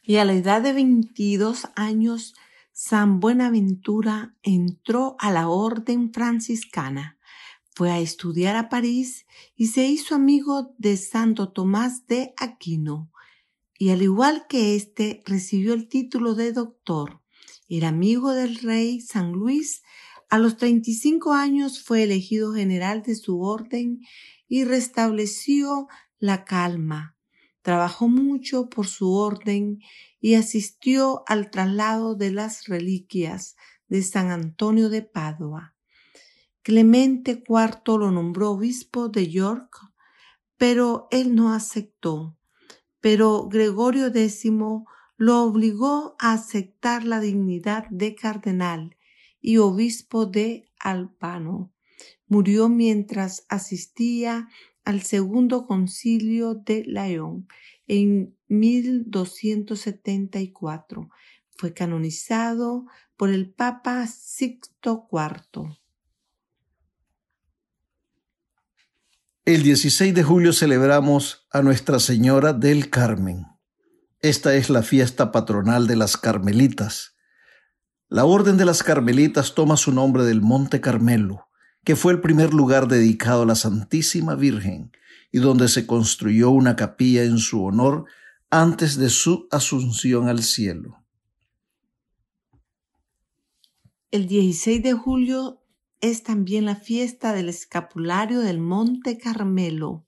Y 0.02 0.16
a 0.16 0.24
la 0.24 0.32
edad 0.32 0.62
de 0.62 0.72
22 0.72 1.68
años 1.76 2.32
San 2.80 3.18
Buenaventura 3.18 4.36
entró 4.44 5.16
a 5.18 5.32
la 5.32 5.48
orden 5.48 6.12
franciscana, 6.12 7.18
fue 7.74 7.90
a 7.90 7.98
estudiar 7.98 8.54
a 8.54 8.68
París 8.68 9.26
y 9.56 9.66
se 9.66 9.88
hizo 9.88 10.14
amigo 10.14 10.76
de 10.78 10.96
Santo 10.96 11.50
Tomás 11.50 12.06
de 12.06 12.34
Aquino, 12.36 13.10
y 13.80 13.90
al 13.90 14.00
igual 14.02 14.46
que 14.48 14.76
éste 14.76 15.24
recibió 15.26 15.74
el 15.74 15.88
título 15.88 16.36
de 16.36 16.52
doctor. 16.52 17.20
Era 17.68 17.88
amigo 17.88 18.30
del 18.30 18.54
rey 18.58 19.00
San 19.00 19.32
Luis. 19.32 19.82
A 20.30 20.38
los 20.38 20.56
35 20.56 21.32
años 21.32 21.82
fue 21.82 22.04
elegido 22.04 22.54
general 22.54 23.02
de 23.02 23.16
su 23.16 23.40
orden 23.42 24.02
y 24.46 24.62
restableció 24.62 25.88
la 26.20 26.44
calma. 26.44 27.16
Trabajó 27.62 28.06
mucho 28.06 28.68
por 28.68 28.86
su 28.86 29.12
orden 29.12 29.80
y 30.20 30.34
asistió 30.34 31.22
al 31.26 31.50
traslado 31.50 32.14
de 32.14 32.30
las 32.30 32.66
reliquias 32.66 33.56
de 33.88 34.02
San 34.02 34.30
Antonio 34.30 34.88
de 34.88 35.02
Padua. 35.02 35.74
Clemente 36.62 37.42
IV 37.48 37.98
lo 37.98 38.10
nombró 38.10 38.50
obispo 38.50 39.08
de 39.08 39.28
York, 39.30 39.70
pero 40.56 41.08
él 41.10 41.34
no 41.34 41.52
aceptó 41.52 42.38
pero 43.00 43.48
Gregorio 43.48 44.06
X 44.06 44.44
lo 45.16 45.42
obligó 45.42 46.16
a 46.18 46.32
aceptar 46.32 47.04
la 47.04 47.20
dignidad 47.20 47.86
de 47.90 48.14
cardenal 48.14 48.96
y 49.40 49.58
obispo 49.58 50.26
de 50.26 50.70
Albano. 50.78 51.72
Murió 52.26 52.68
mientras 52.68 53.44
asistía 53.48 54.48
al 54.88 55.02
segundo 55.02 55.66
concilio 55.66 56.54
de 56.54 56.82
León 56.86 57.46
en 57.86 58.34
1274. 58.48 61.10
Fue 61.50 61.74
canonizado 61.74 62.86
por 63.18 63.28
el 63.28 63.50
Papa 63.50 64.06
Sixto 64.06 65.06
IV. 65.12 65.76
El 69.44 69.62
16 69.62 70.14
de 70.14 70.22
julio 70.22 70.54
celebramos 70.54 71.46
a 71.50 71.60
Nuestra 71.60 71.98
Señora 71.98 72.54
del 72.54 72.88
Carmen. 72.88 73.44
Esta 74.20 74.54
es 74.54 74.70
la 74.70 74.82
fiesta 74.82 75.32
patronal 75.32 75.86
de 75.86 75.96
las 75.96 76.16
Carmelitas. 76.16 77.14
La 78.08 78.24
Orden 78.24 78.56
de 78.56 78.64
las 78.64 78.82
Carmelitas 78.82 79.54
toma 79.54 79.76
su 79.76 79.92
nombre 79.92 80.24
del 80.24 80.40
Monte 80.40 80.80
Carmelo, 80.80 81.47
que 81.84 81.96
fue 81.96 82.12
el 82.12 82.20
primer 82.20 82.54
lugar 82.54 82.88
dedicado 82.88 83.42
a 83.42 83.46
la 83.46 83.54
Santísima 83.54 84.34
Virgen 84.34 84.92
y 85.32 85.38
donde 85.38 85.68
se 85.68 85.86
construyó 85.86 86.50
una 86.50 86.76
capilla 86.76 87.24
en 87.24 87.38
su 87.38 87.64
honor 87.64 88.04
antes 88.50 88.96
de 88.96 89.10
su 89.10 89.46
asunción 89.50 90.28
al 90.28 90.42
cielo. 90.42 91.04
El 94.10 94.26
16 94.26 94.82
de 94.82 94.94
julio 94.94 95.62
es 96.00 96.22
también 96.22 96.64
la 96.64 96.76
fiesta 96.76 97.34
del 97.34 97.50
escapulario 97.50 98.40
del 98.40 98.58
Monte 98.58 99.18
Carmelo. 99.18 100.06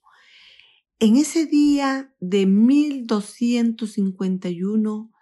En 0.99 1.17
ese 1.17 1.45
día 1.47 2.15
de 2.21 2.47
1251 2.47 5.13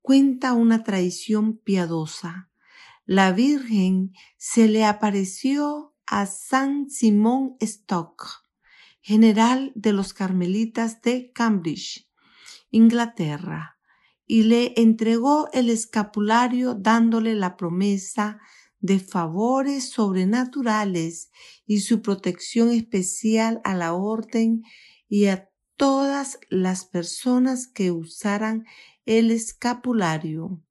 cuenta 0.00 0.52
una 0.52 0.84
tradición 0.84 1.58
piadosa. 1.58 2.48
La 3.06 3.32
Virgen 3.32 4.14
se 4.38 4.66
le 4.66 4.86
apareció 4.86 5.94
a 6.06 6.24
San 6.24 6.88
Simón 6.88 7.54
Stock, 7.60 8.42
general 9.02 9.72
de 9.74 9.92
los 9.92 10.14
carmelitas 10.14 11.02
de 11.02 11.30
Cambridge, 11.32 12.08
Inglaterra, 12.70 13.76
y 14.26 14.44
le 14.44 14.72
entregó 14.80 15.50
el 15.52 15.68
escapulario 15.68 16.74
dándole 16.74 17.34
la 17.34 17.58
promesa 17.58 18.40
de 18.80 18.98
favores 18.98 19.90
sobrenaturales 19.90 21.30
y 21.66 21.80
su 21.80 22.00
protección 22.00 22.70
especial 22.70 23.60
a 23.64 23.74
la 23.74 23.92
orden 23.92 24.62
y 25.10 25.26
a 25.26 25.50
todas 25.76 26.38
las 26.48 26.86
personas 26.86 27.66
que 27.66 27.90
usaran 27.90 28.64
el 29.04 29.30
escapulario. 29.30 30.62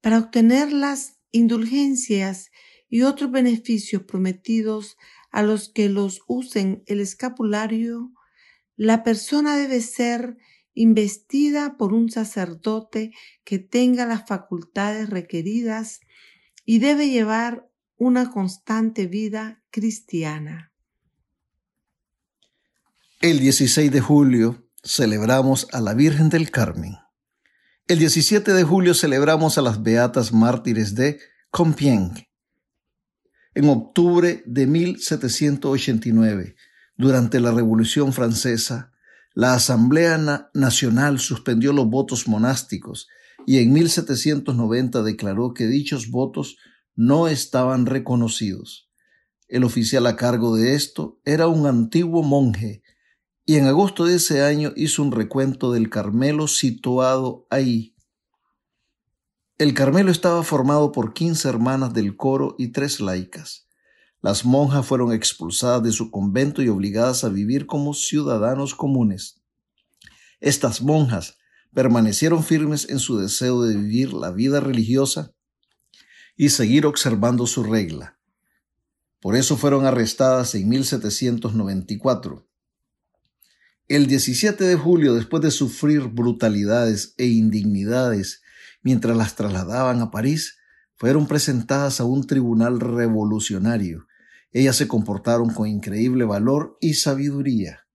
Para 0.00 0.18
obtener 0.18 0.72
las 0.72 1.18
indulgencias 1.30 2.50
y 2.88 3.02
otros 3.02 3.30
beneficios 3.30 4.02
prometidos 4.02 4.96
a 5.30 5.42
los 5.42 5.68
que 5.68 5.88
los 5.88 6.22
usen 6.26 6.82
el 6.86 7.00
escapulario, 7.00 8.12
la 8.76 9.02
persona 9.02 9.56
debe 9.56 9.80
ser 9.80 10.38
investida 10.74 11.76
por 11.76 11.92
un 11.92 12.10
sacerdote 12.10 13.12
que 13.44 13.58
tenga 13.58 14.06
las 14.06 14.26
facultades 14.26 15.10
requeridas 15.10 16.00
y 16.64 16.78
debe 16.78 17.10
llevar 17.10 17.68
una 17.96 18.30
constante 18.30 19.06
vida 19.06 19.62
cristiana. 19.70 20.72
El 23.20 23.38
16 23.40 23.92
de 23.92 24.00
julio 24.00 24.70
celebramos 24.82 25.68
a 25.72 25.80
la 25.80 25.92
Virgen 25.92 26.30
del 26.30 26.50
Carmen. 26.50 26.96
El 27.90 27.98
17 27.98 28.52
de 28.52 28.62
julio 28.62 28.94
celebramos 28.94 29.58
a 29.58 29.62
las 29.62 29.82
Beatas 29.82 30.32
Mártires 30.32 30.94
de 30.94 31.18
Compiègne. 31.50 32.30
En 33.52 33.68
octubre 33.68 34.44
de 34.46 34.68
1789, 34.68 36.54
durante 36.96 37.40
la 37.40 37.50
Revolución 37.50 38.12
Francesa, 38.12 38.92
la 39.34 39.54
Asamblea 39.54 40.50
Nacional 40.54 41.18
suspendió 41.18 41.72
los 41.72 41.88
votos 41.88 42.28
monásticos 42.28 43.08
y 43.44 43.58
en 43.58 43.72
1790 43.72 45.02
declaró 45.02 45.52
que 45.52 45.66
dichos 45.66 46.12
votos 46.12 46.58
no 46.94 47.26
estaban 47.26 47.86
reconocidos. 47.86 48.88
El 49.48 49.64
oficial 49.64 50.06
a 50.06 50.14
cargo 50.14 50.54
de 50.54 50.76
esto 50.76 51.18
era 51.24 51.48
un 51.48 51.66
antiguo 51.66 52.22
monje 52.22 52.79
y 53.50 53.56
en 53.56 53.66
agosto 53.66 54.04
de 54.04 54.14
ese 54.14 54.44
año 54.44 54.72
hizo 54.76 55.02
un 55.02 55.10
recuento 55.10 55.72
del 55.72 55.90
Carmelo 55.90 56.46
situado 56.46 57.48
ahí. 57.50 57.96
El 59.58 59.74
Carmelo 59.74 60.12
estaba 60.12 60.44
formado 60.44 60.92
por 60.92 61.14
quince 61.14 61.48
hermanas 61.48 61.92
del 61.92 62.16
coro 62.16 62.54
y 62.58 62.68
tres 62.68 63.00
laicas. 63.00 63.66
Las 64.22 64.44
monjas 64.44 64.86
fueron 64.86 65.12
expulsadas 65.12 65.82
de 65.82 65.90
su 65.90 66.12
convento 66.12 66.62
y 66.62 66.68
obligadas 66.68 67.24
a 67.24 67.28
vivir 67.28 67.66
como 67.66 67.92
ciudadanos 67.92 68.76
comunes. 68.76 69.42
Estas 70.38 70.80
monjas 70.80 71.36
permanecieron 71.74 72.44
firmes 72.44 72.88
en 72.88 73.00
su 73.00 73.18
deseo 73.18 73.62
de 73.62 73.76
vivir 73.76 74.12
la 74.12 74.30
vida 74.30 74.60
religiosa 74.60 75.34
y 76.36 76.50
seguir 76.50 76.86
observando 76.86 77.48
su 77.48 77.64
regla. 77.64 78.16
Por 79.20 79.34
eso 79.34 79.56
fueron 79.56 79.86
arrestadas 79.86 80.54
en 80.54 80.68
1794. 80.68 82.46
El 83.90 84.06
17 84.06 84.62
de 84.62 84.76
julio, 84.76 85.14
después 85.14 85.42
de 85.42 85.50
sufrir 85.50 86.02
brutalidades 86.02 87.12
e 87.18 87.26
indignidades 87.26 88.40
mientras 88.84 89.16
las 89.16 89.34
trasladaban 89.34 90.00
a 90.00 90.12
París, 90.12 90.60
fueron 90.94 91.26
presentadas 91.26 92.00
a 92.00 92.04
un 92.04 92.24
tribunal 92.24 92.78
revolucionario. 92.78 94.06
Ellas 94.52 94.76
se 94.76 94.86
comportaron 94.86 95.52
con 95.52 95.66
increíble 95.66 96.24
valor 96.24 96.78
y 96.80 96.94
sabiduría. 96.94 97.88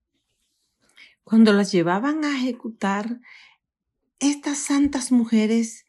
Cuando 1.24 1.54
las 1.54 1.72
llevaban 1.72 2.26
a 2.26 2.36
ejecutar, 2.36 3.22
estas 4.20 4.58
santas 4.58 5.14
mujeres 5.14 5.86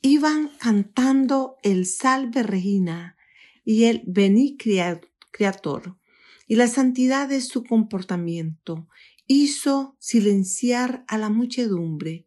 iban 0.00 0.50
cantando 0.58 1.56
el 1.62 1.84
Salve 1.84 2.42
Regina 2.42 3.18
y 3.66 3.84
el 3.84 4.02
Veni 4.06 4.56
Creator, 4.56 5.98
y 6.50 6.56
la 6.56 6.66
santidad 6.66 7.28
de 7.28 7.42
su 7.42 7.62
comportamiento 7.62 8.88
hizo 9.32 9.94
silenciar 10.00 11.04
a 11.06 11.16
la 11.16 11.28
muchedumbre. 11.28 12.26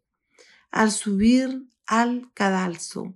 Al 0.70 0.90
subir 0.90 1.68
al 1.84 2.32
cadalso, 2.32 3.14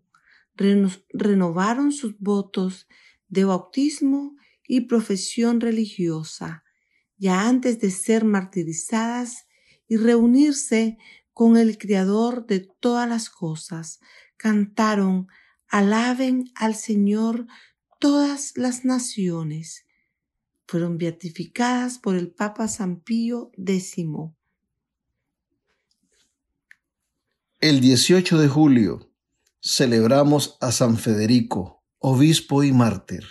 renovaron 0.55 1.93
sus 1.93 2.19
votos 2.19 2.87
de 3.29 3.47
bautismo 3.47 4.37
y 4.67 4.83
profesión 4.83 5.63
religiosa, 5.63 6.65
ya 7.17 7.49
antes 7.49 7.81
de 7.81 7.91
ser 7.91 8.27
martirizadas 8.27 9.47
y 9.87 9.97
reunirse 9.97 10.99
con 11.33 11.57
el 11.57 11.79
Creador 11.79 12.47
de 12.47 12.61
todas 12.61 13.09
las 13.09 13.31
cosas. 13.31 14.01
Cantaron, 14.37 15.29
alaben 15.67 16.53
al 16.57 16.75
Señor 16.75 17.47
todas 17.99 18.53
las 18.55 18.85
naciones. 18.85 19.87
Fueron 20.69 20.99
beatificadas 20.99 21.99
por 21.99 22.15
el 22.15 22.31
Papa 22.31 22.69
San 22.69 23.01
Pío 23.01 23.51
X. 23.57 24.05
El 27.59 27.81
18 27.81 28.39
de 28.39 28.49
julio 28.49 29.11
celebramos 29.63 30.59
a 30.61 30.71
San 30.71 30.99
Federico, 30.99 31.83
obispo 31.97 32.63
y 32.65 32.73
mártir. 32.73 33.25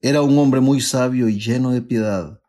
Era 0.00 0.22
un 0.22 0.38
hombre 0.38 0.62
muy 0.62 0.80
sabio 0.80 1.28
y 1.28 1.38
lleno 1.38 1.72
de 1.72 1.82
piedad 1.82 2.40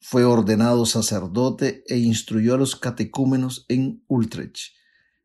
fue 0.00 0.24
ordenado 0.24 0.84
sacerdote 0.84 1.84
e 1.86 1.98
instruyó 1.98 2.54
a 2.54 2.58
los 2.58 2.74
catecúmenos 2.74 3.64
en 3.68 4.02
Utrecht. 4.08 4.74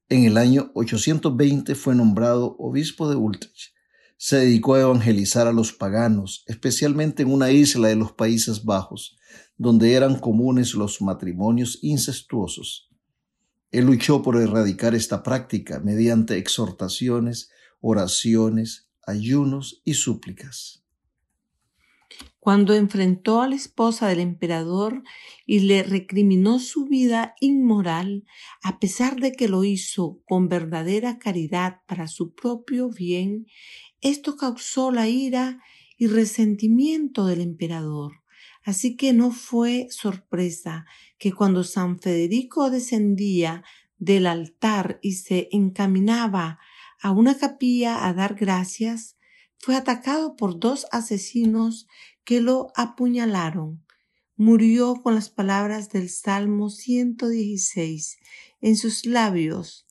En 0.09 0.25
el 0.25 0.37
año 0.37 0.69
820 0.75 1.73
fue 1.73 1.95
nombrado 1.95 2.55
obispo 2.59 3.09
de 3.09 3.15
Utrecht. 3.15 3.73
Se 4.23 4.37
dedicó 4.37 4.75
a 4.75 4.81
evangelizar 4.81 5.47
a 5.47 5.51
los 5.51 5.73
paganos, 5.73 6.43
especialmente 6.45 7.23
en 7.23 7.33
una 7.33 7.49
isla 7.49 7.87
de 7.87 7.95
los 7.95 8.11
Países 8.11 8.63
Bajos, 8.63 9.17
donde 9.57 9.95
eran 9.95 10.19
comunes 10.19 10.75
los 10.75 11.01
matrimonios 11.01 11.79
incestuosos. 11.81 12.91
Él 13.71 13.87
luchó 13.87 14.21
por 14.21 14.37
erradicar 14.37 14.93
esta 14.93 15.23
práctica 15.23 15.79
mediante 15.79 16.37
exhortaciones, 16.37 17.49
oraciones, 17.79 18.91
ayunos 19.07 19.81
y 19.85 19.95
súplicas. 19.95 20.83
Cuando 22.39 22.75
enfrentó 22.75 23.41
a 23.41 23.47
la 23.47 23.55
esposa 23.55 24.07
del 24.07 24.19
emperador 24.19 25.01
y 25.47 25.61
le 25.61 25.81
recriminó 25.81 26.59
su 26.59 26.85
vida 26.85 27.33
inmoral, 27.39 28.25
a 28.61 28.79
pesar 28.79 29.19
de 29.19 29.31
que 29.31 29.47
lo 29.47 29.63
hizo 29.63 30.21
con 30.25 30.47
verdadera 30.47 31.17
caridad 31.17 31.81
para 31.87 32.07
su 32.07 32.35
propio 32.35 32.89
bien, 32.89 33.47
esto 34.01 34.35
causó 34.35 34.91
la 34.91 35.07
ira 35.07 35.61
y 35.97 36.07
resentimiento 36.07 37.25
del 37.25 37.41
emperador. 37.41 38.21
Así 38.63 38.95
que 38.95 39.13
no 39.13 39.31
fue 39.31 39.87
sorpresa 39.89 40.85
que 41.17 41.31
cuando 41.31 41.63
San 41.63 41.99
Federico 41.99 42.69
descendía 42.69 43.63
del 43.97 44.27
altar 44.27 44.99
y 45.01 45.13
se 45.13 45.47
encaminaba 45.51 46.59
a 47.01 47.11
una 47.11 47.37
capilla 47.37 48.07
a 48.07 48.13
dar 48.13 48.35
gracias, 48.35 49.17
fue 49.59 49.75
atacado 49.75 50.35
por 50.35 50.59
dos 50.59 50.87
asesinos 50.91 51.87
que 52.23 52.41
lo 52.41 52.71
apuñalaron. 52.75 53.85
Murió 54.35 54.95
con 55.03 55.13
las 55.13 55.29
palabras 55.29 55.89
del 55.89 56.09
Salmo 56.09 56.69
116 56.69 58.17
en 58.61 58.75
sus 58.75 59.05
labios. 59.05 59.85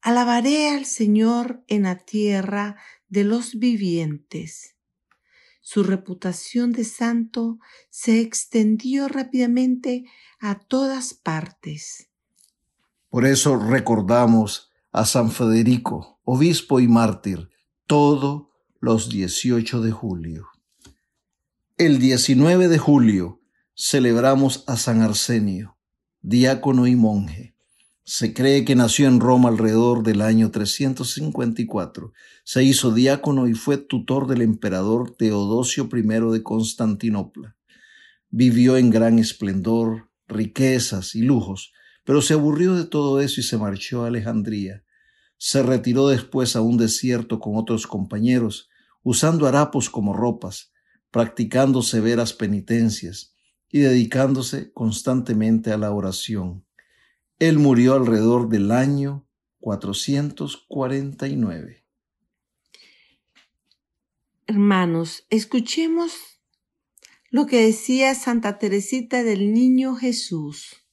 Alabaré 0.00 0.70
al 0.70 0.84
Señor 0.84 1.64
en 1.66 1.82
la 1.82 1.98
tierra 1.98 2.76
de 3.08 3.24
los 3.24 3.58
vivientes. 3.58 4.76
Su 5.60 5.82
reputación 5.82 6.72
de 6.72 6.84
santo 6.84 7.58
se 7.90 8.20
extendió 8.20 9.08
rápidamente 9.08 10.04
a 10.40 10.58
todas 10.58 11.14
partes. 11.14 12.08
Por 13.10 13.26
eso 13.26 13.56
recordamos 13.56 14.70
a 14.92 15.04
San 15.04 15.30
Federico, 15.30 16.20
obispo 16.24 16.80
y 16.80 16.88
mártir, 16.88 17.50
todos 17.86 18.48
los 18.80 19.08
18 19.08 19.80
de 19.80 19.90
julio. 19.90 20.46
El 21.76 21.98
19 21.98 22.68
de 22.68 22.78
julio 22.78 23.40
celebramos 23.74 24.64
a 24.66 24.76
San 24.76 25.02
Arsenio, 25.02 25.76
diácono 26.20 26.86
y 26.86 26.96
monje. 26.96 27.54
Se 28.10 28.32
cree 28.32 28.64
que 28.64 28.74
nació 28.74 29.06
en 29.06 29.20
Roma 29.20 29.50
alrededor 29.50 30.02
del 30.02 30.22
año 30.22 30.50
354. 30.50 32.14
Se 32.42 32.64
hizo 32.64 32.94
diácono 32.94 33.46
y 33.48 33.52
fue 33.52 33.76
tutor 33.76 34.26
del 34.26 34.40
emperador 34.40 35.14
Teodosio 35.14 35.90
I 35.92 36.32
de 36.32 36.42
Constantinopla. 36.42 37.58
Vivió 38.30 38.78
en 38.78 38.88
gran 38.88 39.18
esplendor, 39.18 40.08
riquezas 40.26 41.14
y 41.14 41.20
lujos, 41.20 41.74
pero 42.02 42.22
se 42.22 42.32
aburrió 42.32 42.76
de 42.76 42.86
todo 42.86 43.20
eso 43.20 43.42
y 43.42 43.44
se 43.44 43.58
marchó 43.58 44.04
a 44.04 44.06
Alejandría. 44.06 44.84
Se 45.36 45.62
retiró 45.62 46.08
después 46.08 46.56
a 46.56 46.62
un 46.62 46.78
desierto 46.78 47.40
con 47.40 47.56
otros 47.56 47.86
compañeros, 47.86 48.70
usando 49.02 49.46
harapos 49.46 49.90
como 49.90 50.14
ropas, 50.14 50.72
practicando 51.10 51.82
severas 51.82 52.32
penitencias 52.32 53.34
y 53.70 53.80
dedicándose 53.80 54.72
constantemente 54.72 55.72
a 55.72 55.76
la 55.76 55.90
oración. 55.90 56.64
Él 57.38 57.58
murió 57.60 57.94
alrededor 57.94 58.48
del 58.48 58.72
año 58.72 59.28
449. 59.60 61.84
Hermanos, 64.46 65.24
escuchemos 65.30 66.40
lo 67.30 67.46
que 67.46 67.64
decía 67.64 68.16
Santa 68.16 68.58
Teresita 68.58 69.22
del 69.22 69.52
Niño 69.52 69.94
Jesús. 69.94 70.84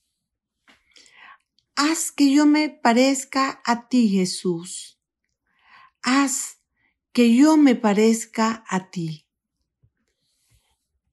Haz 1.74 2.12
que 2.12 2.32
yo 2.32 2.46
me 2.46 2.68
parezca 2.68 3.60
a 3.64 3.88
ti, 3.88 4.08
Jesús. 4.08 5.00
Haz 6.02 6.60
que 7.12 7.34
yo 7.34 7.56
me 7.56 7.74
parezca 7.74 8.62
a 8.68 8.90
ti. 8.90 9.26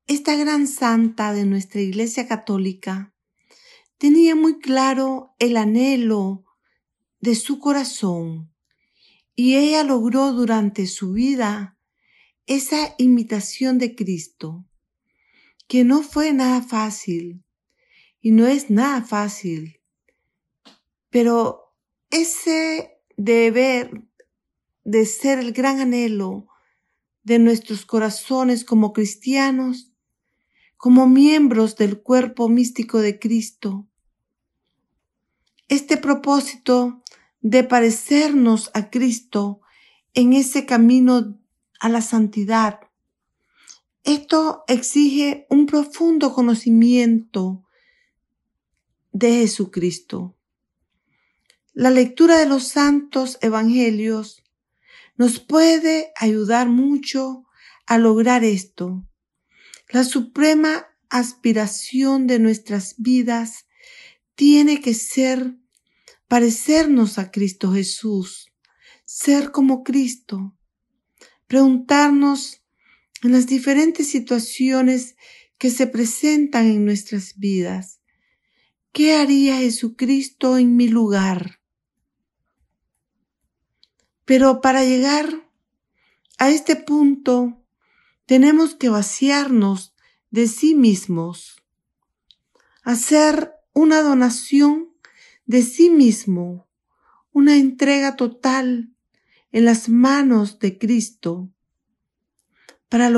Esta 0.05 0.35
gran 0.35 0.67
santa 0.67 1.33
de 1.33 1.45
nuestra 1.45 1.81
Iglesia 1.81 2.27
Católica 2.27 3.12
tenía 4.03 4.35
muy 4.35 4.59
claro 4.59 5.33
el 5.39 5.55
anhelo 5.55 6.43
de 7.21 7.35
su 7.35 7.59
corazón 7.59 8.53
y 9.33 9.55
ella 9.55 9.85
logró 9.85 10.33
durante 10.33 10.87
su 10.87 11.13
vida 11.13 11.77
esa 12.45 12.95
imitación 12.97 13.77
de 13.77 13.95
Cristo, 13.95 14.65
que 15.69 15.85
no 15.85 16.03
fue 16.03 16.33
nada 16.33 16.61
fácil 16.61 17.45
y 18.19 18.31
no 18.31 18.45
es 18.45 18.69
nada 18.69 19.03
fácil, 19.03 19.79
pero 21.09 21.73
ese 22.09 22.97
deber 23.15 24.03
de 24.83 25.05
ser 25.05 25.39
el 25.39 25.53
gran 25.53 25.79
anhelo 25.79 26.49
de 27.23 27.39
nuestros 27.39 27.85
corazones 27.85 28.65
como 28.65 28.91
cristianos, 28.91 29.93
como 30.75 31.07
miembros 31.07 31.77
del 31.77 32.01
cuerpo 32.01 32.49
místico 32.49 32.99
de 32.99 33.17
Cristo, 33.17 33.87
este 35.67 35.97
propósito 35.97 37.01
de 37.41 37.63
parecernos 37.63 38.71
a 38.73 38.89
Cristo 38.89 39.61
en 40.13 40.33
ese 40.33 40.65
camino 40.65 41.39
a 41.79 41.89
la 41.89 42.01
santidad. 42.01 42.79
Esto 44.03 44.63
exige 44.67 45.45
un 45.49 45.65
profundo 45.65 46.33
conocimiento 46.33 47.63
de 49.11 49.31
Jesucristo. 49.41 50.35
La 51.73 51.89
lectura 51.89 52.37
de 52.37 52.45
los 52.45 52.67
santos 52.67 53.37
evangelios 53.41 54.43
nos 55.15 55.39
puede 55.39 56.11
ayudar 56.15 56.69
mucho 56.69 57.45
a 57.85 57.97
lograr 57.97 58.43
esto. 58.43 59.07
La 59.89 60.03
suprema 60.03 60.87
aspiración 61.09 62.27
de 62.27 62.39
nuestras 62.39 62.95
vidas 62.97 63.67
tiene 64.35 64.81
que 64.81 64.93
ser 64.93 65.57
parecernos 66.27 67.19
a 67.19 67.31
Cristo 67.31 67.73
Jesús, 67.73 68.51
ser 69.05 69.51
como 69.51 69.83
Cristo, 69.83 70.57
preguntarnos 71.47 72.63
en 73.21 73.31
las 73.31 73.47
diferentes 73.47 74.07
situaciones 74.07 75.15
que 75.57 75.69
se 75.69 75.87
presentan 75.87 76.65
en 76.67 76.85
nuestras 76.85 77.37
vidas, 77.37 78.01
¿qué 78.91 79.15
haría 79.15 79.57
Jesucristo 79.57 80.57
en 80.57 80.75
mi 80.75 80.87
lugar? 80.87 81.61
Pero 84.25 84.61
para 84.61 84.83
llegar 84.83 85.49
a 86.37 86.49
este 86.49 86.75
punto, 86.75 87.63
tenemos 88.25 88.75
que 88.75 88.89
vaciarnos 88.89 89.95
de 90.31 90.47
sí 90.47 90.75
mismos, 90.75 91.63
hacer 92.83 93.53
una 93.73 94.01
donación 94.01 94.89
de 95.45 95.61
sí 95.61 95.89
mismo, 95.89 96.67
una 97.31 97.57
entrega 97.57 98.15
total 98.15 98.93
en 99.51 99.65
las 99.65 99.89
manos 99.89 100.59
de 100.59 100.77
Cristo 100.77 101.51
para, 102.89 103.11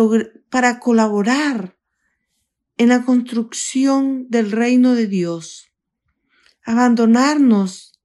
para 0.50 0.80
colaborar 0.80 1.78
en 2.78 2.90
la 2.90 3.06
construcción 3.06 4.28
del 4.30 4.52
reino 4.52 4.96
de 4.96 5.08
Dios, 5.08 5.72
abandonarnos 6.64 8.00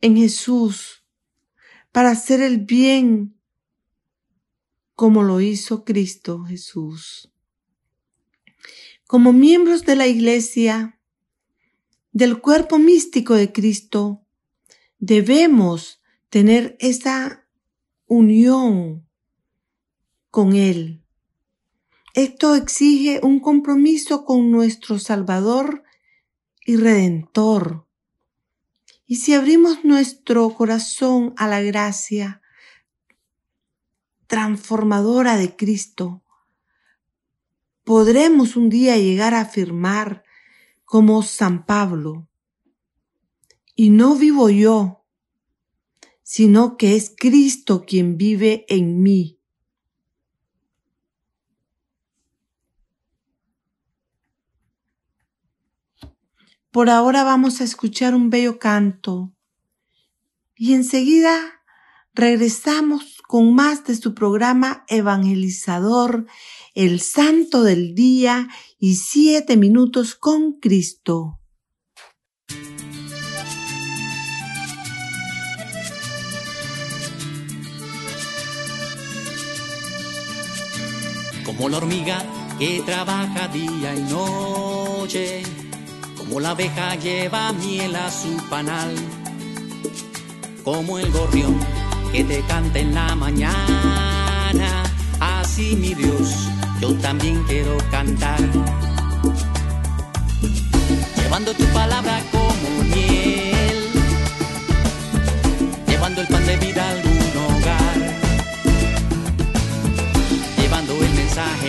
en 0.00 0.16
Jesús 0.16 1.04
para 1.92 2.10
hacer 2.10 2.40
el 2.40 2.58
bien 2.58 3.36
como 4.94 5.22
lo 5.22 5.40
hizo 5.40 5.84
Cristo 5.84 6.44
Jesús. 6.44 7.32
Como 9.06 9.32
miembros 9.32 9.84
de 9.84 9.96
la 9.96 10.06
Iglesia, 10.06 10.99
del 12.12 12.40
cuerpo 12.40 12.78
místico 12.78 13.34
de 13.34 13.52
Cristo, 13.52 14.24
debemos 14.98 16.02
tener 16.28 16.76
esa 16.80 17.46
unión 18.06 19.06
con 20.30 20.54
Él. 20.54 21.04
Esto 22.14 22.56
exige 22.56 23.20
un 23.22 23.40
compromiso 23.40 24.24
con 24.24 24.50
nuestro 24.50 24.98
Salvador 24.98 25.84
y 26.66 26.76
Redentor. 26.76 27.86
Y 29.06 29.16
si 29.16 29.34
abrimos 29.34 29.84
nuestro 29.84 30.50
corazón 30.54 31.34
a 31.36 31.46
la 31.46 31.62
gracia 31.62 32.42
transformadora 34.26 35.36
de 35.36 35.56
Cristo, 35.56 36.22
podremos 37.84 38.56
un 38.56 38.68
día 38.68 38.96
llegar 38.96 39.34
a 39.34 39.40
afirmar 39.40 40.24
como 40.90 41.22
San 41.22 41.66
Pablo. 41.66 42.28
Y 43.76 43.90
no 43.90 44.16
vivo 44.16 44.50
yo, 44.50 45.06
sino 46.24 46.76
que 46.76 46.96
es 46.96 47.14
Cristo 47.16 47.84
quien 47.86 48.16
vive 48.16 48.66
en 48.68 49.00
mí. 49.00 49.38
Por 56.72 56.90
ahora 56.90 57.22
vamos 57.22 57.60
a 57.60 57.64
escuchar 57.64 58.16
un 58.16 58.28
bello 58.28 58.58
canto 58.58 59.32
y 60.56 60.74
enseguida 60.74 61.59
regresamos 62.20 63.22
con 63.26 63.54
más 63.54 63.84
de 63.84 63.96
su 63.96 64.14
programa 64.14 64.84
evangelizador, 64.88 66.26
el 66.74 67.00
Santo 67.00 67.62
del 67.62 67.94
Día 67.94 68.48
y 68.78 68.96
siete 68.96 69.56
minutos 69.56 70.14
con 70.14 70.60
Cristo. 70.60 71.38
como 81.46 81.68
la 81.68 81.78
hormiga 81.78 82.24
que 82.58 82.80
trabaja 82.86 83.48
día 83.48 83.94
y 83.94 84.02
noche, 84.04 85.42
como 86.16 86.38
la 86.38 86.50
abeja 86.50 86.94
lleva 86.94 87.52
miel 87.52 87.96
a 87.96 88.10
su 88.10 88.34
panal, 88.48 88.94
como 90.64 90.98
el 90.98 91.10
gorrión 91.10 91.58
que 92.12 92.24
te 92.24 92.40
canta 92.42 92.78
en 92.78 92.94
la 92.94 93.14
mañana, 93.14 94.82
así 95.20 95.76
mi 95.76 95.94
Dios, 95.94 96.48
yo 96.80 96.94
también 96.94 97.42
quiero 97.44 97.76
cantar, 97.90 98.40
llevando 101.16 101.54
tu 101.54 101.64
palabra 101.66 102.20
como 102.32 102.84
miel, 102.94 103.90
llevando 105.86 106.20
el 106.22 106.26
pan 106.28 106.46
de 106.46 106.56
vida 106.56 106.90
al 106.90 107.10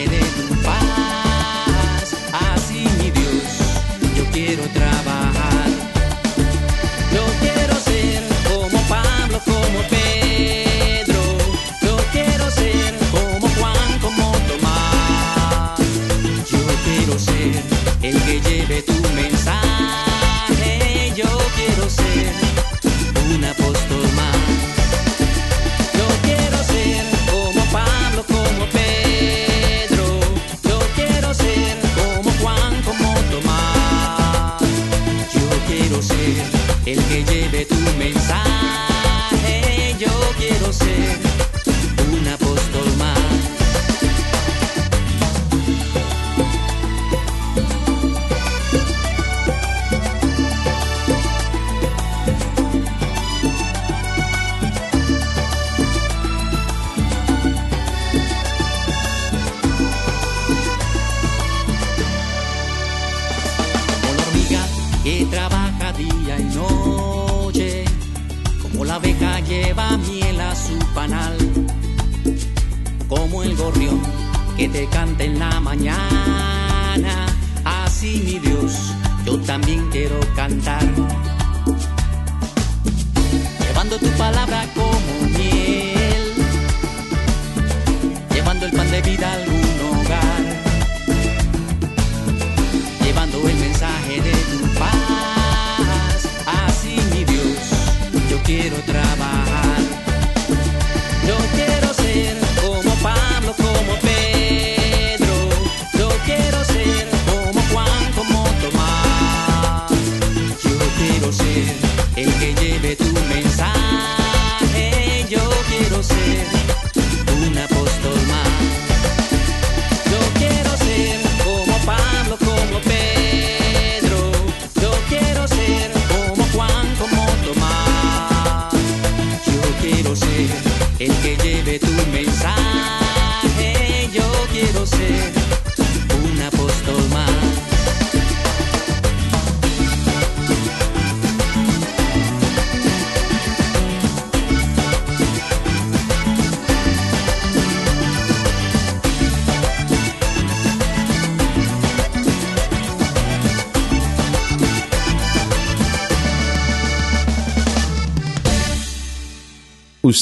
de 0.08 0.20
tu 0.20 0.56
paz. 0.64 2.16
Así, 2.34 2.86
mi 2.98 3.12
Dios, 3.12 3.44
yo 4.16 4.26
quiero 4.32 4.64
trabajar. 4.70 5.70
Yo 7.14 7.26
quiero 7.40 7.76
ser 7.76 8.24
como 8.48 8.82
Pablo, 8.88 9.40
como 9.46 9.80
Pedro. 9.90 10.01
Que 18.72 18.82
lleve 18.84 19.01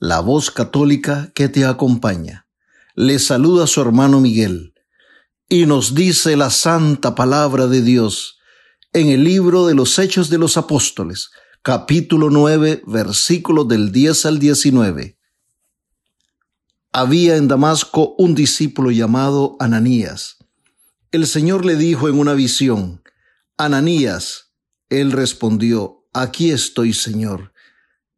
la 0.00 0.20
voz 0.20 0.50
católica 0.50 1.30
que 1.34 1.50
te 1.50 1.66
acompaña. 1.66 2.46
Le 2.94 3.18
saluda 3.18 3.66
su 3.66 3.82
hermano 3.82 4.18
Miguel 4.18 4.72
y 5.46 5.66
nos 5.66 5.94
dice 5.94 6.38
la 6.38 6.48
santa 6.48 7.14
palabra 7.14 7.66
de 7.66 7.82
Dios 7.82 8.38
en 8.94 9.10
el 9.10 9.24
libro 9.24 9.66
de 9.66 9.74
los 9.74 9.98
Hechos 9.98 10.30
de 10.30 10.38
los 10.38 10.56
Apóstoles, 10.56 11.30
capítulo 11.60 12.30
9, 12.30 12.82
versículos 12.86 13.68
del 13.68 13.92
10 13.92 14.24
al 14.24 14.38
19. 14.38 15.18
Había 16.92 17.36
en 17.36 17.46
Damasco 17.46 18.14
un 18.16 18.34
discípulo 18.34 18.90
llamado 18.90 19.56
Ananías. 19.60 20.38
El 21.12 21.26
Señor 21.26 21.66
le 21.66 21.76
dijo 21.76 22.08
en 22.08 22.18
una 22.18 22.32
visión, 22.32 23.02
Ananías. 23.58 24.54
Él 24.88 25.12
respondió, 25.12 26.06
Aquí 26.14 26.50
estoy, 26.50 26.94
Señor. 26.94 27.52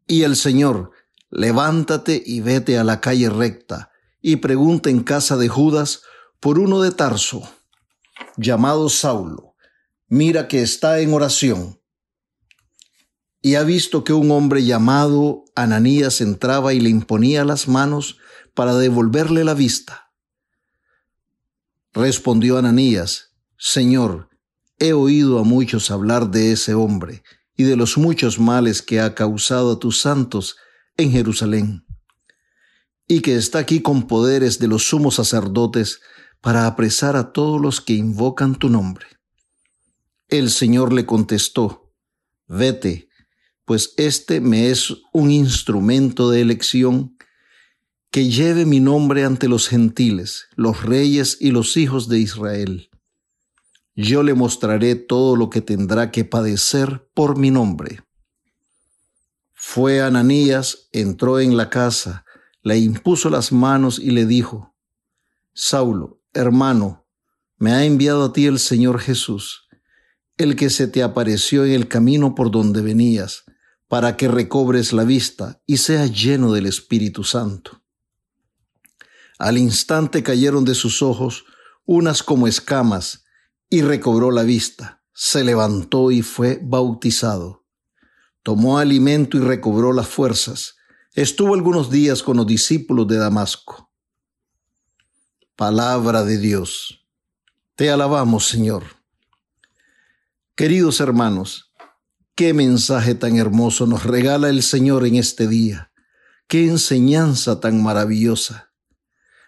Y 0.07 0.23
el 0.23 0.37
Señor, 0.37 0.93
levántate 1.33 2.23
y 2.25 2.41
vete 2.41 2.79
a 2.79 2.85
la 2.85 3.01
calle 3.01 3.31
recta, 3.31 3.91
y 4.21 4.37
pregunta 4.37 4.91
en 4.91 5.03
casa 5.03 5.37
de 5.37 5.49
Judas 5.49 6.03
por 6.39 6.59
uno 6.59 6.81
de 6.83 6.93
Tarso, 6.93 7.43
llamado 8.37 8.89
Saulo. 8.89 9.57
Mira 10.09 10.47
que 10.47 10.61
está 10.61 11.01
en 11.01 11.15
oración. 11.15 11.81
Y 13.41 13.57
ha 13.57 13.65
visto 13.65 14.05
que 14.05 14.13
un 14.13 14.31
hombre 14.31 14.63
llamado 14.65 15.45
Ananías 15.57 16.21
entraba 16.21 16.75
y 16.75 16.81
le 16.81 16.91
imponía 16.91 17.45
las 17.45 17.67
manos 17.67 18.19
para 18.55 18.75
devolverle 18.75 19.43
la 19.43 19.55
vista. 19.55 20.13
Respondió 21.93 22.59
Ananías, 22.59 23.35
Señor, 23.57 24.29
he 24.79 24.93
oído 24.93 25.39
a 25.39 25.45
muchos 25.45 25.91
hablar 25.91 26.31
de 26.31 26.53
ese 26.53 26.75
hombre 26.75 27.23
y 27.57 27.65
de 27.65 27.77
los 27.77 27.97
muchos 27.97 28.39
males 28.39 28.83
que 28.83 29.01
ha 29.01 29.15
causado 29.15 29.73
a 29.73 29.79
tus 29.79 30.01
santos 30.01 30.57
en 30.97 31.13
Jerusalén, 31.13 31.87
y 33.07 33.21
que 33.21 33.37
está 33.37 33.59
aquí 33.59 33.83
con 33.83 34.07
poderes 34.07 34.59
de 34.59 34.69
los 34.69 34.85
sumos 34.85 35.17
sacerdotes 35.17 36.01
para 36.41 36.67
apresar 36.67 37.17
a 37.17 37.33
todos 37.33 37.61
los 37.61 37.81
que 37.81 37.95
invocan 37.95 38.57
tu 38.57 38.69
nombre. 38.69 39.07
El 40.29 40.51
Señor 40.51 40.93
le 40.93 41.07
contestó, 41.07 41.93
Vete, 42.49 43.09
pues 43.65 43.95
este 43.97 44.41
me 44.41 44.71
es 44.71 44.93
un 45.13 45.31
instrumento 45.31 46.31
de 46.31 46.41
elección 46.41 47.17
que 48.11 48.29
lleve 48.29 48.67
mi 48.67 48.81
nombre 48.81 49.25
ante 49.25 49.49
los 49.49 49.69
gentiles, 49.69 50.49
los 50.55 50.83
reyes 50.83 51.39
y 51.41 51.51
los 51.51 51.77
hijos 51.79 52.09
de 52.09 52.19
Israel. 52.19 52.91
Yo 53.95 54.23
le 54.23 54.35
mostraré 54.35 54.95
todo 54.97 55.37
lo 55.37 55.49
que 55.49 55.63
tendrá 55.63 56.11
que 56.11 56.25
padecer 56.25 57.09
por 57.15 57.39
mi 57.39 57.51
nombre. 57.51 58.01
Fue 59.65 60.03
Ananías, 60.03 60.89
entró 60.91 61.39
en 61.39 61.57
la 61.57 61.71
casa, 61.71 62.27
le 62.63 62.79
impuso 62.79 63.31
las 63.31 63.53
manos 63.53 64.01
y 64.01 64.11
le 64.11 64.27
dijo, 64.27 64.75
Saulo, 65.55 66.21
hermano, 66.35 67.07
me 67.59 67.73
ha 67.73 67.85
enviado 67.85 68.25
a 68.25 68.33
ti 68.33 68.47
el 68.47 68.59
Señor 68.59 68.99
Jesús, 68.99 69.69
el 70.37 70.57
que 70.57 70.69
se 70.69 70.89
te 70.89 71.03
apareció 71.03 71.65
en 71.65 71.71
el 71.71 71.87
camino 71.87 72.35
por 72.35 72.51
donde 72.51 72.83
venías, 72.83 73.45
para 73.87 74.17
que 74.17 74.27
recobres 74.27 74.93
la 74.93 75.05
vista 75.05 75.63
y 75.65 75.77
seas 75.77 76.11
lleno 76.13 76.53
del 76.53 76.67
Espíritu 76.67 77.23
Santo. 77.23 77.83
Al 79.39 79.57
instante 79.57 80.25
cayeron 80.25 80.65
de 80.65 80.75
sus 80.75 81.03
ojos 81.03 81.45
unas 81.87 82.25
como 82.25 82.49
escamas, 82.49 83.25
y 83.71 83.81
recobró 83.83 84.33
la 84.33 84.43
vista, 84.43 85.03
se 85.15 85.45
levantó 85.45 86.11
y 86.11 86.23
fue 86.23 86.59
bautizado. 86.61 87.62
Tomó 88.43 88.79
alimento 88.79 89.37
y 89.37 89.41
recobró 89.41 89.93
las 89.93 90.09
fuerzas. 90.09 90.77
Estuvo 91.15 91.55
algunos 91.55 91.91
días 91.91 92.23
con 92.23 92.37
los 92.37 92.47
discípulos 92.47 93.07
de 93.07 93.17
Damasco. 93.17 93.91
Palabra 95.57 96.25
de 96.25 96.39
Dios. 96.39 97.07
Te 97.77 97.91
alabamos, 97.91 98.49
Señor. 98.49 98.85
Queridos 100.57 101.01
hermanos, 101.01 101.73
qué 102.35 102.53
mensaje 102.53 103.15
tan 103.15 103.37
hermoso 103.37 103.87
nos 103.87 104.05
regala 104.05 104.49
el 104.49 104.63
Señor 104.63 105.07
en 105.07 105.17
este 105.17 105.47
día. 105.47 105.93
Qué 106.49 106.67
enseñanza 106.67 107.61
tan 107.61 107.83
maravillosa. 107.83 108.73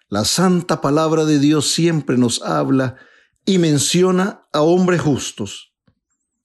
La 0.08 0.24
santa 0.24 0.80
palabra 0.80 1.24
de 1.24 1.38
Dios 1.38 1.72
siempre 1.72 2.16
nos 2.16 2.42
habla 2.42 2.96
y 3.44 3.58
menciona 3.58 4.46
a 4.52 4.60
hombres 4.60 5.00
justos, 5.00 5.74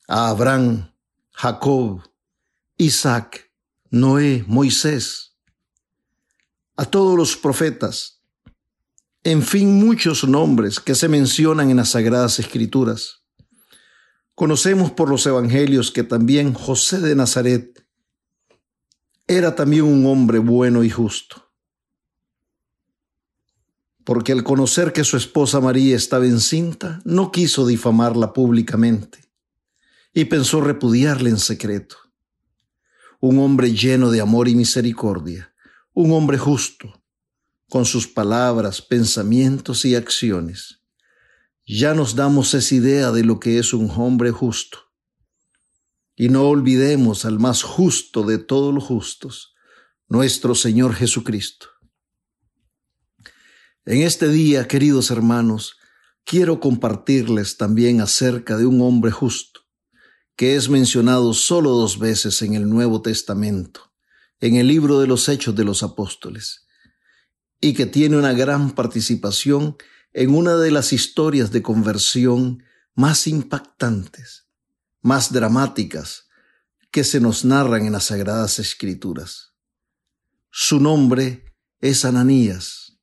a 0.07 0.29
Abraham, 0.29 0.91
Jacob, 1.31 2.08
Isaac, 2.81 3.51
Noé, 3.91 4.45
Moisés, 4.47 5.35
a 6.77 6.85
todos 6.85 7.17
los 7.17 7.35
profetas, 7.35 8.23
en 9.25 9.43
fin, 9.43 9.85
muchos 9.85 10.25
nombres 10.25 10.79
que 10.79 10.95
se 10.95 11.09
mencionan 11.09 11.71
en 11.71 11.75
las 11.75 11.89
Sagradas 11.89 12.39
Escrituras. 12.39 13.25
Conocemos 14.33 14.91
por 14.91 15.09
los 15.09 15.25
Evangelios 15.25 15.91
que 15.91 16.03
también 16.03 16.53
José 16.53 17.01
de 17.01 17.15
Nazaret 17.15 17.85
era 19.27 19.55
también 19.55 19.83
un 19.83 20.05
hombre 20.05 20.39
bueno 20.39 20.81
y 20.85 20.89
justo. 20.89 21.51
Porque 24.05 24.31
al 24.31 24.45
conocer 24.45 24.93
que 24.93 25.03
su 25.03 25.17
esposa 25.17 25.59
María 25.59 25.97
estaba 25.97 26.25
encinta, 26.25 27.01
no 27.03 27.33
quiso 27.33 27.67
difamarla 27.67 28.31
públicamente 28.31 29.19
y 30.13 30.23
pensó 30.25 30.61
repudiarla 30.61 31.27
en 31.27 31.39
secreto. 31.39 32.08
Un 33.19 33.39
hombre 33.39 33.73
lleno 33.73 34.11
de 34.11 34.21
amor 34.21 34.47
y 34.47 34.55
misericordia, 34.55 35.53
un 35.93 36.11
hombre 36.11 36.37
justo, 36.37 37.03
con 37.69 37.85
sus 37.85 38.07
palabras, 38.07 38.81
pensamientos 38.81 39.83
y 39.85 39.95
acciones. 39.95 40.81
Ya 41.65 41.93
nos 41.93 42.15
damos 42.15 42.53
esa 42.53 42.73
idea 42.73 43.11
de 43.11 43.23
lo 43.23 43.39
que 43.39 43.59
es 43.59 43.73
un 43.73 43.91
hombre 43.91 44.31
justo. 44.31 44.79
Y 46.15 46.29
no 46.29 46.47
olvidemos 46.47 47.25
al 47.25 47.39
más 47.39 47.61
justo 47.61 48.23
de 48.23 48.37
todos 48.37 48.73
los 48.73 48.85
justos, 48.85 49.53
nuestro 50.07 50.55
Señor 50.55 50.95
Jesucristo. 50.95 51.67
En 53.85 54.01
este 54.01 54.29
día, 54.29 54.67
queridos 54.67 55.11
hermanos, 55.11 55.77
quiero 56.23 56.59
compartirles 56.59 57.57
también 57.57 58.01
acerca 58.01 58.57
de 58.57 58.65
un 58.65 58.81
hombre 58.81 59.11
justo, 59.11 59.58
que 60.39 60.55
es 60.55 60.69
mencionado 60.69 61.33
solo 61.33 61.71
dos 61.71 61.99
veces 61.99 62.41
en 62.43 62.53
el 62.53 62.69
Nuevo 62.69 63.01
Testamento, 63.01 63.91
en 64.39 64.55
el 64.55 64.69
libro 64.69 65.01
de 65.01 65.05
los 65.05 65.27
Hechos 65.27 65.53
de 65.53 65.65
los 65.65 65.83
Apóstoles 65.83 66.65
y 67.59 67.73
que 67.73 67.85
tiene 67.85 68.15
una 68.15 68.31
gran 68.31 68.71
participación 68.71 69.75
en 70.13 70.33
una 70.33 70.55
de 70.55 70.71
las 70.71 70.93
historias 70.93 71.51
de 71.51 71.61
conversión 71.61 72.63
más 72.95 73.27
impactantes, 73.27 74.47
más 75.01 75.33
dramáticas 75.33 76.29
que 76.89 77.03
se 77.03 77.19
nos 77.19 77.43
narran 77.43 77.85
en 77.85 77.91
las 77.91 78.05
Sagradas 78.05 78.59
Escrituras. 78.59 79.55
Su 80.51 80.79
nombre 80.79 81.53
es 81.81 82.05
Ananías. 82.05 82.97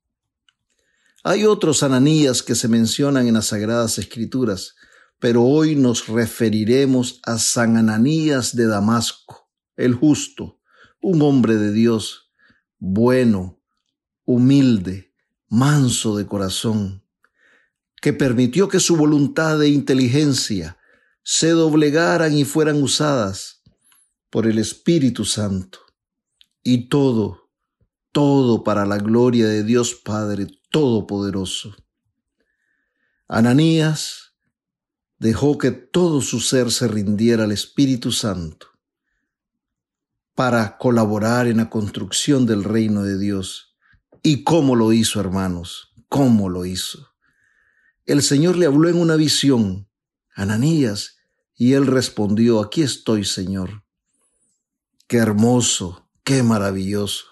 Hay 1.22 1.44
otros 1.44 1.82
Ananías 1.82 2.42
que 2.42 2.54
se 2.54 2.68
mencionan 2.68 3.26
en 3.26 3.34
las 3.34 3.48
Sagradas 3.48 3.98
Escrituras, 3.98 4.74
pero 5.18 5.42
hoy 5.44 5.76
nos 5.76 6.08
referiremos 6.08 7.20
a 7.24 7.38
San 7.38 7.76
Ananías 7.76 8.54
de 8.54 8.66
Damasco, 8.66 9.50
el 9.76 9.94
justo, 9.94 10.60
un 11.00 11.22
hombre 11.22 11.56
de 11.56 11.72
Dios, 11.72 12.32
bueno, 12.78 13.60
humilde, 14.24 15.14
manso 15.48 16.16
de 16.16 16.26
corazón, 16.26 17.02
que 18.00 18.12
permitió 18.12 18.68
que 18.68 18.80
su 18.80 18.96
voluntad 18.96 19.62
e 19.62 19.68
inteligencia 19.68 20.78
se 21.22 21.50
doblegaran 21.50 22.36
y 22.36 22.44
fueran 22.44 22.82
usadas 22.82 23.62
por 24.30 24.46
el 24.46 24.58
Espíritu 24.58 25.24
Santo. 25.24 25.80
Y 26.62 26.88
todo, 26.88 27.50
todo 28.12 28.64
para 28.64 28.84
la 28.86 28.98
gloria 28.98 29.46
de 29.46 29.64
Dios 29.64 29.94
Padre 29.94 30.46
Todopoderoso. 30.70 31.74
Ananías 33.28 34.25
dejó 35.18 35.58
que 35.58 35.70
todo 35.70 36.20
su 36.20 36.40
ser 36.40 36.70
se 36.70 36.88
rindiera 36.88 37.44
al 37.44 37.52
Espíritu 37.52 38.12
Santo 38.12 38.68
para 40.34 40.76
colaborar 40.78 41.46
en 41.46 41.58
la 41.58 41.70
construcción 41.70 42.46
del 42.46 42.64
reino 42.64 43.02
de 43.02 43.18
Dios 43.18 43.66
¿Y 44.28 44.42
cómo 44.42 44.74
lo 44.74 44.92
hizo, 44.92 45.20
hermanos? 45.20 45.92
¿Cómo 46.08 46.48
lo 46.48 46.64
hizo? 46.64 47.10
El 48.06 48.24
Señor 48.24 48.56
le 48.56 48.66
habló 48.66 48.88
en 48.88 48.96
una 48.96 49.14
visión, 49.14 49.88
Ananías, 50.34 51.18
y 51.54 51.74
él 51.74 51.86
respondió, 51.86 52.58
aquí 52.58 52.82
estoy, 52.82 53.24
Señor. 53.24 53.84
Qué 55.06 55.18
hermoso, 55.18 56.10
qué 56.24 56.42
maravilloso. 56.42 57.24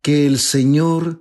Que 0.00 0.26
el 0.26 0.38
Señor, 0.38 1.20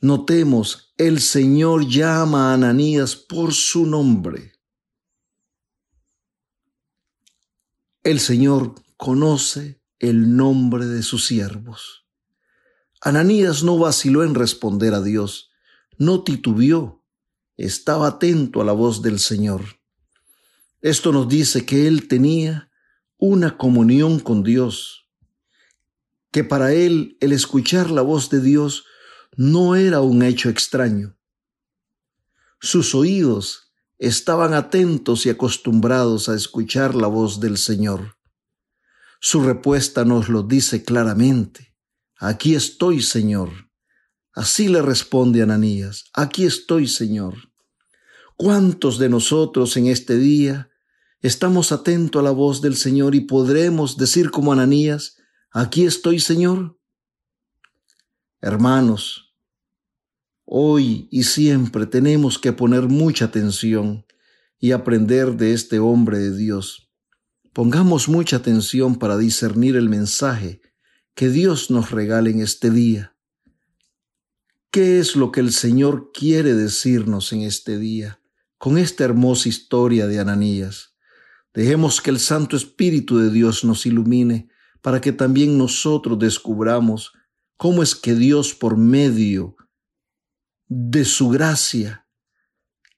notemos, 0.00 0.94
el 0.98 1.20
Señor 1.20 1.88
llama 1.88 2.52
a 2.52 2.54
Ananías 2.54 3.16
por 3.16 3.54
su 3.54 3.86
nombre. 3.86 4.52
El 8.06 8.20
Señor 8.20 8.76
conoce 8.96 9.82
el 9.98 10.36
nombre 10.36 10.86
de 10.86 11.02
sus 11.02 11.26
siervos. 11.26 12.06
Ananías 13.00 13.64
no 13.64 13.78
vaciló 13.78 14.22
en 14.22 14.36
responder 14.36 14.94
a 14.94 15.02
Dios, 15.02 15.50
no 15.98 16.22
titubeó, 16.22 17.02
estaba 17.56 18.06
atento 18.06 18.60
a 18.60 18.64
la 18.64 18.70
voz 18.70 19.02
del 19.02 19.18
Señor. 19.18 19.80
Esto 20.82 21.10
nos 21.10 21.28
dice 21.28 21.66
que 21.66 21.88
él 21.88 22.06
tenía 22.06 22.70
una 23.16 23.58
comunión 23.58 24.20
con 24.20 24.44
Dios, 24.44 25.08
que 26.30 26.44
para 26.44 26.72
él 26.72 27.16
el 27.20 27.32
escuchar 27.32 27.90
la 27.90 28.02
voz 28.02 28.30
de 28.30 28.40
Dios 28.40 28.84
no 29.36 29.74
era 29.74 30.00
un 30.00 30.22
hecho 30.22 30.48
extraño. 30.48 31.18
Sus 32.60 32.94
oídos 32.94 33.65
estaban 33.98 34.54
atentos 34.54 35.26
y 35.26 35.30
acostumbrados 35.30 36.28
a 36.28 36.34
escuchar 36.34 36.94
la 36.94 37.06
voz 37.06 37.40
del 37.40 37.56
Señor. 37.56 38.16
Su 39.20 39.42
respuesta 39.42 40.04
nos 40.04 40.28
lo 40.28 40.42
dice 40.42 40.84
claramente. 40.84 41.74
Aquí 42.18 42.54
estoy, 42.54 43.02
Señor. 43.02 43.50
Así 44.36 44.68
le 44.68 44.82
responde 44.82 45.40
Ananías, 45.40 46.04
aquí 46.12 46.44
estoy, 46.44 46.88
Señor. 46.88 47.34
¿Cuántos 48.36 48.98
de 48.98 49.08
nosotros 49.08 49.78
en 49.78 49.86
este 49.86 50.18
día 50.18 50.68
estamos 51.22 51.72
atentos 51.72 52.20
a 52.20 52.22
la 52.22 52.32
voz 52.32 52.60
del 52.60 52.76
Señor 52.76 53.14
y 53.14 53.22
podremos 53.22 53.96
decir 53.96 54.30
como 54.30 54.52
Ananías, 54.52 55.16
aquí 55.50 55.86
estoy, 55.86 56.20
Señor? 56.20 56.78
Hermanos, 58.42 59.25
hoy 60.46 61.08
y 61.10 61.24
siempre 61.24 61.86
tenemos 61.86 62.38
que 62.38 62.52
poner 62.52 62.82
mucha 62.82 63.26
atención 63.26 64.06
y 64.58 64.72
aprender 64.72 65.36
de 65.36 65.52
este 65.52 65.80
hombre 65.80 66.18
de 66.18 66.34
Dios, 66.34 66.88
pongamos 67.52 68.08
mucha 68.08 68.36
atención 68.36 68.94
para 68.94 69.18
discernir 69.18 69.76
el 69.76 69.88
mensaje 69.88 70.62
que 71.14 71.28
Dios 71.28 71.70
nos 71.70 71.90
regala 71.90 72.30
en 72.30 72.40
este 72.40 72.70
día. 72.70 73.14
¿Qué 74.70 74.98
es 74.98 75.16
lo 75.16 75.32
que 75.32 75.40
el 75.40 75.52
Señor 75.52 76.10
quiere 76.12 76.54
decirnos 76.54 77.32
en 77.32 77.42
este 77.42 77.78
día 77.78 78.20
con 78.58 78.78
esta 78.78 79.04
hermosa 79.04 79.48
historia 79.48 80.06
de 80.06 80.20
Ananías? 80.20 80.94
Dejemos 81.52 82.00
que 82.00 82.10
el 82.10 82.20
Santo 82.20 82.56
Espíritu 82.56 83.18
de 83.18 83.30
Dios 83.30 83.64
nos 83.64 83.86
ilumine 83.86 84.48
para 84.82 85.00
que 85.00 85.12
también 85.12 85.58
nosotros 85.58 86.18
descubramos 86.18 87.12
cómo 87.56 87.82
es 87.82 87.94
que 87.94 88.14
Dios 88.14 88.54
por 88.54 88.76
medio 88.76 89.56
de 90.68 91.04
su 91.04 91.28
gracia 91.28 92.06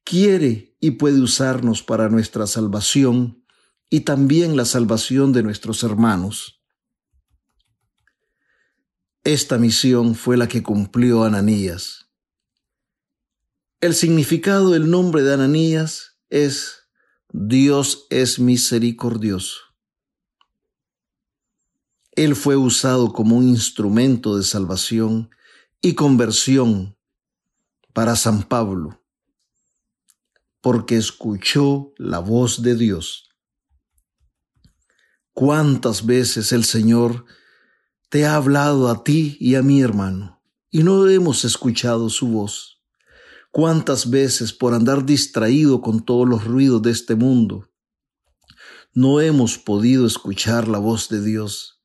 quiere 0.04 0.76
y 0.80 0.92
puede 0.92 1.20
usarnos 1.20 1.82
para 1.82 2.08
nuestra 2.08 2.46
salvación 2.46 3.44
y 3.90 4.00
también 4.00 4.56
la 4.56 4.64
salvación 4.64 5.32
de 5.32 5.42
nuestros 5.42 5.82
hermanos. 5.82 6.62
Esta 9.24 9.58
misión 9.58 10.14
fue 10.14 10.36
la 10.36 10.48
que 10.48 10.62
cumplió 10.62 11.24
Ananías. 11.24 12.08
El 13.80 13.94
significado 13.94 14.70
del 14.70 14.90
nombre 14.90 15.22
de 15.22 15.34
Ananías 15.34 16.18
es 16.30 16.88
Dios 17.30 18.06
es 18.10 18.38
misericordioso. 18.38 19.60
Él 22.12 22.34
fue 22.34 22.56
usado 22.56 23.12
como 23.12 23.36
un 23.36 23.48
instrumento 23.48 24.36
de 24.36 24.42
salvación 24.42 25.30
y 25.80 25.94
conversión 25.94 26.97
para 27.92 28.16
San 28.16 28.42
Pablo, 28.42 29.02
porque 30.60 30.96
escuchó 30.96 31.92
la 31.96 32.18
voz 32.18 32.62
de 32.62 32.74
Dios. 32.74 33.28
¿Cuántas 35.32 36.04
veces 36.04 36.52
el 36.52 36.64
Señor 36.64 37.24
te 38.08 38.24
ha 38.24 38.36
hablado 38.36 38.88
a 38.88 39.04
ti 39.04 39.36
y 39.38 39.54
a 39.54 39.62
mi 39.62 39.82
hermano, 39.82 40.42
y 40.70 40.82
no 40.82 41.06
hemos 41.08 41.44
escuchado 41.44 42.08
su 42.08 42.28
voz. 42.28 42.82
¿Cuántas 43.50 44.08
veces 44.08 44.52
por 44.52 44.72
andar 44.72 45.04
distraído 45.04 45.82
con 45.82 46.04
todos 46.04 46.26
los 46.26 46.44
ruidos 46.44 46.80
de 46.82 46.90
este 46.90 47.14
mundo, 47.14 47.70
no 48.94 49.20
hemos 49.20 49.58
podido 49.58 50.06
escuchar 50.06 50.68
la 50.68 50.78
voz 50.78 51.10
de 51.10 51.22
Dios? 51.22 51.82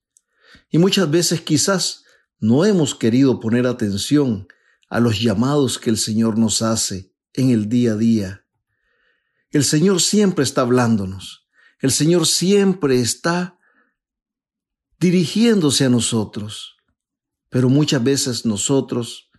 Y 0.69 0.77
muchas 0.77 1.11
veces 1.11 1.41
quizás 1.41 2.05
no 2.39 2.63
hemos 2.63 2.95
querido 2.95 3.39
poner 3.41 3.67
atención 3.67 4.47
a 4.93 4.99
los 4.99 5.19
llamados 5.19 5.79
que 5.79 5.89
el 5.89 5.97
Señor 5.97 6.37
nos 6.37 6.61
hace 6.61 7.11
en 7.33 7.49
el 7.49 7.67
día 7.67 7.93
a 7.93 7.95
día. 7.95 8.45
El 9.49 9.63
Señor 9.63 9.99
siempre 9.99 10.43
está 10.43 10.61
hablándonos. 10.61 11.47
El 11.79 11.89
Señor 11.89 12.27
siempre 12.27 13.01
está 13.01 13.57
dirigiéndose 14.99 15.85
a 15.85 15.89
nosotros. 15.89 16.75
Pero 17.49 17.69
muchas 17.69 18.03
veces 18.03 18.45
nosotros 18.45 19.31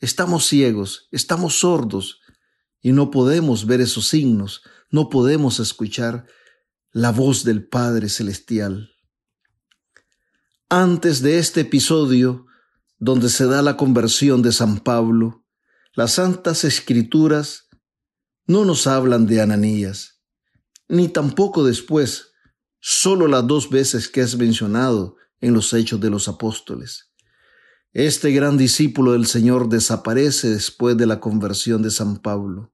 estamos 0.00 0.46
ciegos, 0.46 1.08
estamos 1.10 1.58
sordos 1.58 2.20
y 2.80 2.92
no 2.92 3.10
podemos 3.10 3.66
ver 3.66 3.82
esos 3.82 4.08
signos, 4.08 4.62
no 4.90 5.10
podemos 5.10 5.60
escuchar 5.60 6.24
la 6.90 7.12
voz 7.12 7.44
del 7.44 7.68
Padre 7.68 8.08
Celestial. 8.08 8.88
Antes 10.70 11.20
de 11.20 11.38
este 11.38 11.60
episodio, 11.60 12.46
donde 13.02 13.30
se 13.30 13.46
da 13.46 13.62
la 13.62 13.76
conversión 13.76 14.42
de 14.42 14.52
San 14.52 14.78
Pablo, 14.78 15.44
las 15.92 16.12
santas 16.12 16.62
escrituras 16.62 17.68
no 18.46 18.64
nos 18.64 18.86
hablan 18.86 19.26
de 19.26 19.40
Ananías, 19.40 20.20
ni 20.86 21.08
tampoco 21.08 21.64
después 21.64 22.30
solo 22.78 23.26
las 23.26 23.44
dos 23.44 23.70
veces 23.70 24.06
que 24.06 24.20
es 24.20 24.38
mencionado 24.38 25.16
en 25.40 25.52
los 25.52 25.72
hechos 25.72 26.00
de 26.00 26.10
los 26.10 26.28
apóstoles. 26.28 27.10
Este 27.92 28.30
gran 28.30 28.56
discípulo 28.56 29.14
del 29.14 29.26
Señor 29.26 29.68
desaparece 29.68 30.50
después 30.50 30.96
de 30.96 31.06
la 31.06 31.18
conversión 31.18 31.82
de 31.82 31.90
San 31.90 32.18
Pablo, 32.18 32.72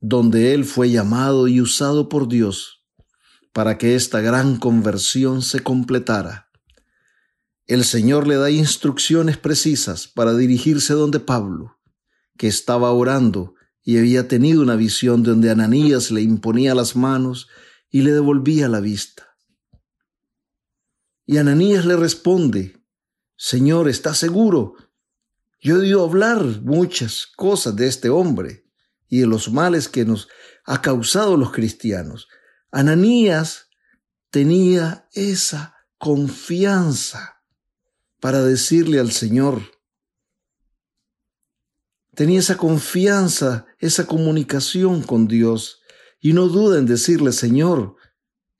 donde 0.00 0.54
él 0.54 0.64
fue 0.64 0.88
llamado 0.88 1.48
y 1.48 1.60
usado 1.60 2.08
por 2.08 2.28
Dios 2.28 2.82
para 3.52 3.76
que 3.76 3.94
esta 3.94 4.22
gran 4.22 4.56
conversión 4.56 5.42
se 5.42 5.60
completara. 5.60 6.48
El 7.66 7.84
Señor 7.84 8.26
le 8.26 8.36
da 8.36 8.50
instrucciones 8.50 9.38
precisas 9.38 10.06
para 10.06 10.34
dirigirse 10.34 10.92
donde 10.92 11.18
Pablo, 11.18 11.78
que 12.36 12.46
estaba 12.46 12.92
orando 12.92 13.54
y 13.82 13.96
había 13.96 14.28
tenido 14.28 14.60
una 14.60 14.76
visión 14.76 15.22
donde 15.22 15.50
Ananías 15.50 16.10
le 16.10 16.20
imponía 16.20 16.74
las 16.74 16.94
manos 16.94 17.48
y 17.88 18.02
le 18.02 18.12
devolvía 18.12 18.68
la 18.68 18.80
vista. 18.80 19.38
Y 21.24 21.38
Ananías 21.38 21.86
le 21.86 21.96
responde, 21.96 22.84
Señor, 23.34 23.88
¿estás 23.88 24.18
seguro? 24.18 24.74
Yo 25.58 25.76
he 25.76 25.80
oído 25.80 26.04
hablar 26.04 26.44
muchas 26.60 27.26
cosas 27.34 27.74
de 27.76 27.86
este 27.86 28.10
hombre 28.10 28.66
y 29.08 29.20
de 29.20 29.26
los 29.26 29.50
males 29.50 29.88
que 29.88 30.04
nos 30.04 30.28
ha 30.66 30.82
causado 30.82 31.38
los 31.38 31.50
cristianos. 31.50 32.28
Ananías 32.70 33.68
tenía 34.30 35.08
esa 35.14 35.76
confianza 35.96 37.33
para 38.24 38.42
decirle 38.42 39.00
al 39.00 39.12
Señor, 39.12 39.60
tenía 42.14 42.38
esa 42.38 42.56
confianza, 42.56 43.66
esa 43.78 44.06
comunicación 44.06 45.02
con 45.02 45.28
Dios 45.28 45.82
y 46.22 46.32
no 46.32 46.48
duda 46.48 46.78
en 46.78 46.86
decirle, 46.86 47.32
Señor, 47.32 47.96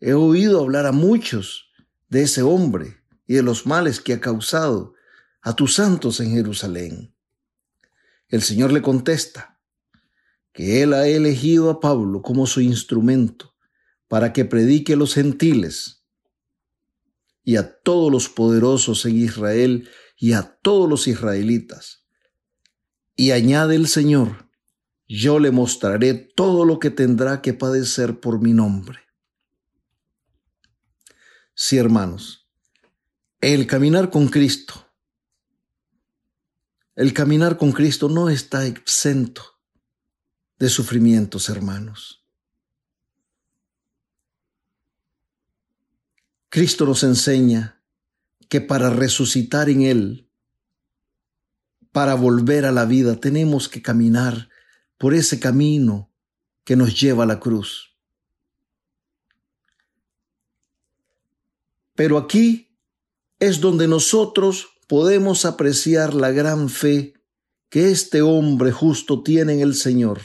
he 0.01 0.13
oído 0.13 0.61
hablar 0.61 0.85
a 0.85 0.93
muchos 0.93 1.71
de 2.11 2.25
ese 2.25 2.43
hombre 2.43 2.99
y 3.27 3.37
de 3.37 3.43
los 3.43 3.65
males 3.65 4.01
que 4.01 4.13
ha 4.13 4.21
causado 4.21 4.93
a 5.41 5.57
tus 5.57 5.77
santos 5.77 6.21
en 6.21 6.33
Jerusalén. 6.33 7.17
El 8.29 8.43
Señor 8.43 8.71
le 8.71 8.83
contesta 8.83 9.63
que 10.53 10.83
Él 10.83 10.93
ha 10.93 11.07
elegido 11.07 11.71
a 11.71 11.81
Pablo 11.81 12.21
como 12.21 12.47
su 12.47 12.61
instrumento 12.61 13.55
para 14.09 14.35
que 14.35 14.45
predique 14.45 14.93
a 14.93 14.97
los 14.97 15.15
gentiles 15.15 16.04
y 17.45 17.57
a 17.57 17.81
todos 17.83 18.11
los 18.11 18.29
poderosos 18.29 19.05
en 19.05 19.17
Israel 19.17 19.89
y 20.17 20.33
a 20.33 20.59
todos 20.63 20.89
los 20.89 21.07
israelitas. 21.07 22.07
Y 23.15 23.31
añade 23.31 23.77
el 23.77 23.87
Señor, 23.87 24.51
yo 25.07 25.39
le 25.39 25.51
mostraré 25.51 26.15
todo 26.15 26.65
lo 26.65 26.79
que 26.79 26.91
tendrá 26.91 27.43
que 27.43 27.53
padecer 27.53 28.19
por 28.19 28.41
mi 28.41 28.53
nombre. 28.53 29.01
Sí, 31.55 31.77
hermanos, 31.77 32.49
el 33.41 33.67
caminar 33.67 34.11
con 34.11 34.29
Cristo, 34.29 34.75
el 36.97 37.13
caminar 37.13 37.59
con 37.59 37.73
Cristo 37.73 38.09
no 38.09 38.29
está 38.31 38.67
exento 38.67 39.43
de 40.59 40.69
sufrimientos, 40.69 41.49
hermanos. 41.49 42.24
Cristo 46.55 46.87
nos 46.87 47.03
enseña 47.03 47.83
que 48.49 48.61
para 48.61 48.89
resucitar 48.89 49.69
en 49.69 49.83
Él, 49.83 50.31
para 51.91 52.15
volver 52.15 52.65
a 52.65 52.71
la 52.71 52.85
vida, 52.85 53.19
tenemos 53.19 53.69
que 53.69 53.83
caminar 53.83 54.49
por 54.97 55.15
ese 55.15 55.41
camino 55.41 56.13
que 56.63 56.77
nos 56.77 57.01
lleva 57.01 57.25
a 57.25 57.27
la 57.27 57.41
cruz. 57.41 57.99
Pero 61.97 62.19
aquí 62.19 62.79
es 63.41 63.61
donde 63.61 63.89
nosotros 63.89 64.69
podemos 64.87 65.47
apreciar 65.47 66.15
la 66.15 66.31
gran 66.31 66.69
fe 66.69 67.15
que 67.69 67.91
este 67.91 68.23
hombre 68.23 68.71
justo 68.71 69.25
tiene 69.25 69.55
en 69.55 69.61
el 69.61 69.75
Señor. 69.75 70.21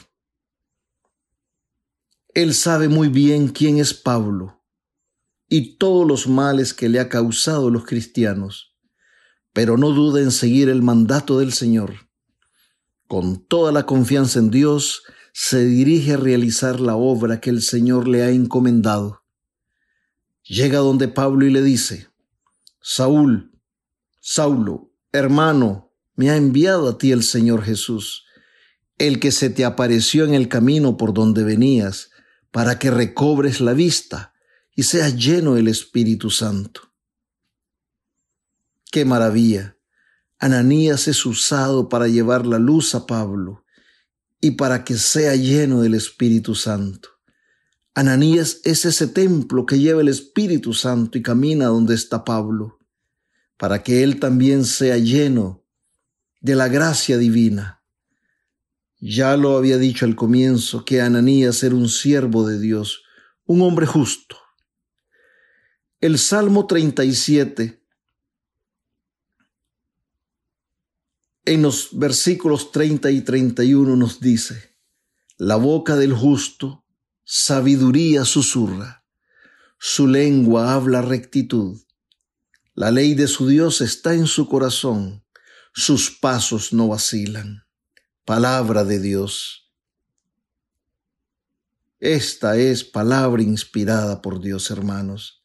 Él 2.34 2.54
sabe 2.54 2.86
muy 2.86 3.08
bien 3.08 3.48
quién 3.48 3.78
es 3.78 3.94
Pablo 3.94 4.59
y 5.52 5.76
todos 5.76 6.06
los 6.06 6.28
males 6.28 6.72
que 6.72 6.88
le 6.88 7.00
ha 7.00 7.08
causado 7.08 7.70
los 7.70 7.84
cristianos, 7.84 8.72
pero 9.52 9.76
no 9.76 9.90
duda 9.90 10.22
en 10.22 10.30
seguir 10.30 10.68
el 10.68 10.80
mandato 10.80 11.40
del 11.40 11.52
Señor. 11.52 12.08
Con 13.08 13.44
toda 13.44 13.72
la 13.72 13.84
confianza 13.84 14.38
en 14.38 14.52
Dios, 14.52 15.02
se 15.32 15.66
dirige 15.66 16.14
a 16.14 16.16
realizar 16.16 16.78
la 16.78 16.94
obra 16.94 17.40
que 17.40 17.50
el 17.50 17.62
Señor 17.62 18.06
le 18.06 18.22
ha 18.22 18.30
encomendado. 18.30 19.24
Llega 20.44 20.78
donde 20.78 21.08
Pablo 21.08 21.44
y 21.44 21.50
le 21.50 21.62
dice, 21.62 22.06
Saúl, 22.80 23.50
Saulo, 24.20 24.92
hermano, 25.10 25.92
me 26.14 26.30
ha 26.30 26.36
enviado 26.36 26.88
a 26.88 26.96
ti 26.96 27.10
el 27.10 27.24
Señor 27.24 27.64
Jesús, 27.64 28.24
el 28.98 29.18
que 29.18 29.32
se 29.32 29.50
te 29.50 29.64
apareció 29.64 30.24
en 30.24 30.34
el 30.34 30.48
camino 30.48 30.96
por 30.96 31.12
donde 31.12 31.42
venías, 31.42 32.10
para 32.52 32.78
que 32.78 32.92
recobres 32.92 33.60
la 33.60 33.72
vista 33.72 34.29
y 34.80 34.82
seas 34.82 35.14
lleno 35.14 35.56
del 35.56 35.68
Espíritu 35.68 36.30
Santo. 36.30 36.94
¡Qué 38.90 39.04
maravilla! 39.04 39.76
Ananías 40.38 41.06
es 41.06 41.26
usado 41.26 41.90
para 41.90 42.08
llevar 42.08 42.46
la 42.46 42.58
luz 42.58 42.94
a 42.94 43.06
Pablo 43.06 43.66
y 44.40 44.52
para 44.52 44.82
que 44.82 44.96
sea 44.96 45.36
lleno 45.36 45.82
del 45.82 45.92
Espíritu 45.92 46.54
Santo. 46.54 47.10
Ananías 47.92 48.62
es 48.64 48.86
ese 48.86 49.06
templo 49.06 49.66
que 49.66 49.78
lleva 49.78 50.00
el 50.00 50.08
Espíritu 50.08 50.72
Santo 50.72 51.18
y 51.18 51.22
camina 51.22 51.66
donde 51.66 51.94
está 51.94 52.24
Pablo, 52.24 52.78
para 53.58 53.82
que 53.82 54.02
él 54.02 54.18
también 54.18 54.64
sea 54.64 54.96
lleno 54.96 55.62
de 56.40 56.54
la 56.54 56.68
gracia 56.68 57.18
divina. 57.18 57.82
Ya 58.98 59.36
lo 59.36 59.58
había 59.58 59.76
dicho 59.76 60.06
al 60.06 60.16
comienzo 60.16 60.86
que 60.86 61.02
Ananías 61.02 61.62
era 61.64 61.74
un 61.74 61.90
siervo 61.90 62.48
de 62.48 62.58
Dios, 62.58 63.02
un 63.44 63.60
hombre 63.60 63.84
justo. 63.84 64.38
El 66.00 66.18
Salmo 66.18 66.66
37, 66.66 67.78
en 71.44 71.60
los 71.60 71.90
versículos 71.92 72.72
30 72.72 73.10
y 73.10 73.20
31 73.20 73.96
nos 73.96 74.18
dice, 74.18 74.78
la 75.36 75.56
boca 75.56 75.96
del 75.96 76.14
justo 76.14 76.86
sabiduría 77.22 78.24
susurra, 78.24 79.04
su 79.78 80.06
lengua 80.06 80.72
habla 80.72 81.02
rectitud, 81.02 81.78
la 82.72 82.90
ley 82.90 83.12
de 83.12 83.26
su 83.26 83.46
Dios 83.46 83.82
está 83.82 84.14
en 84.14 84.26
su 84.26 84.48
corazón, 84.48 85.22
sus 85.74 86.10
pasos 86.10 86.72
no 86.72 86.88
vacilan. 86.88 87.66
Palabra 88.24 88.84
de 88.84 89.00
Dios. 89.00 89.70
Esta 91.98 92.56
es 92.56 92.84
palabra 92.84 93.42
inspirada 93.42 94.22
por 94.22 94.40
Dios, 94.40 94.70
hermanos. 94.70 95.39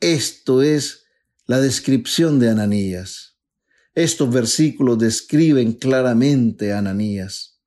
Esto 0.00 0.62
es 0.62 1.04
la 1.46 1.60
descripción 1.60 2.38
de 2.38 2.50
Ananías. 2.50 3.38
Estos 3.94 4.30
versículos 4.30 4.98
describen 4.98 5.72
claramente 5.72 6.72
a 6.72 6.78
Ananías. 6.78 7.60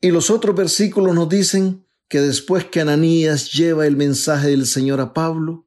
Y 0.00 0.10
los 0.10 0.30
otros 0.30 0.54
versículos 0.56 1.14
nos 1.14 1.28
dicen 1.28 1.86
que 2.08 2.20
después 2.20 2.64
que 2.64 2.80
Ananías 2.80 3.52
lleva 3.52 3.86
el 3.86 3.96
mensaje 3.96 4.48
del 4.48 4.66
Señor 4.66 5.00
a 5.00 5.12
Pablo, 5.12 5.66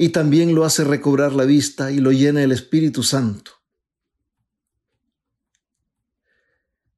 y 0.00 0.10
también 0.10 0.54
lo 0.54 0.64
hace 0.64 0.84
recobrar 0.84 1.32
la 1.32 1.44
vista 1.44 1.90
y 1.90 1.98
lo 1.98 2.12
llena 2.12 2.44
el 2.44 2.52
Espíritu 2.52 3.02
Santo. 3.02 3.50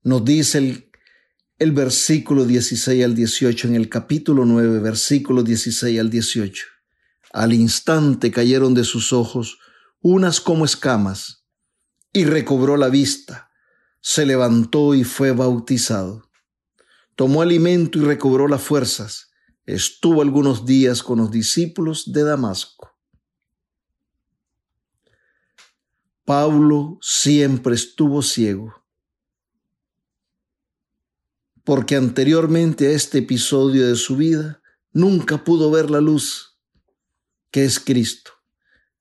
Nos 0.03 0.23
dice 0.23 0.59
el, 0.59 0.90
el 1.61 1.71
versículo 1.71 2.45
16 2.45 3.05
al 3.05 3.15
18 3.15 3.69
en 3.69 3.77
el 3.77 3.89
capítulo 3.89 4.45
9, 4.45 4.81
versículo 4.81 5.45
16 5.45 6.01
al 6.01 6.11
18. 6.11 6.65
Al 7.33 7.53
instante 7.53 8.33
cayeron 8.33 8.75
de 8.75 8.83
sus 8.83 9.13
ojos 9.13 9.59
unas 10.01 10.41
como 10.41 10.65
escamas, 10.65 11.45
y 12.13 12.25
recobró 12.25 12.77
la 12.77 12.89
vista 12.89 13.51
se 14.01 14.25
levantó 14.25 14.95
y 14.95 15.05
fue 15.05 15.33
bautizado. 15.33 16.31
Tomó 17.17 17.43
alimento 17.43 17.99
y 17.99 18.03
recobró 18.03 18.49
las 18.49 18.63
fuerzas. 18.63 19.31
Estuvo 19.67 20.23
algunos 20.23 20.65
días 20.65 21.03
con 21.03 21.19
los 21.19 21.31
discípulos 21.31 22.11
de 22.13 22.25
Damasco. 22.25 22.91
Pablo 26.25 26.99
siempre 27.03 27.75
estuvo 27.75 28.23
ciego, 28.23 28.80
porque 31.71 31.95
anteriormente 31.95 32.89
a 32.89 32.91
este 32.91 33.19
episodio 33.19 33.87
de 33.87 33.95
su 33.95 34.17
vida 34.17 34.61
nunca 34.93 35.45
pudo 35.45 35.71
ver 35.71 35.89
la 35.89 36.01
luz, 36.01 36.59
que 37.53 37.65
es 37.65 37.79
Cristo. 37.79 38.33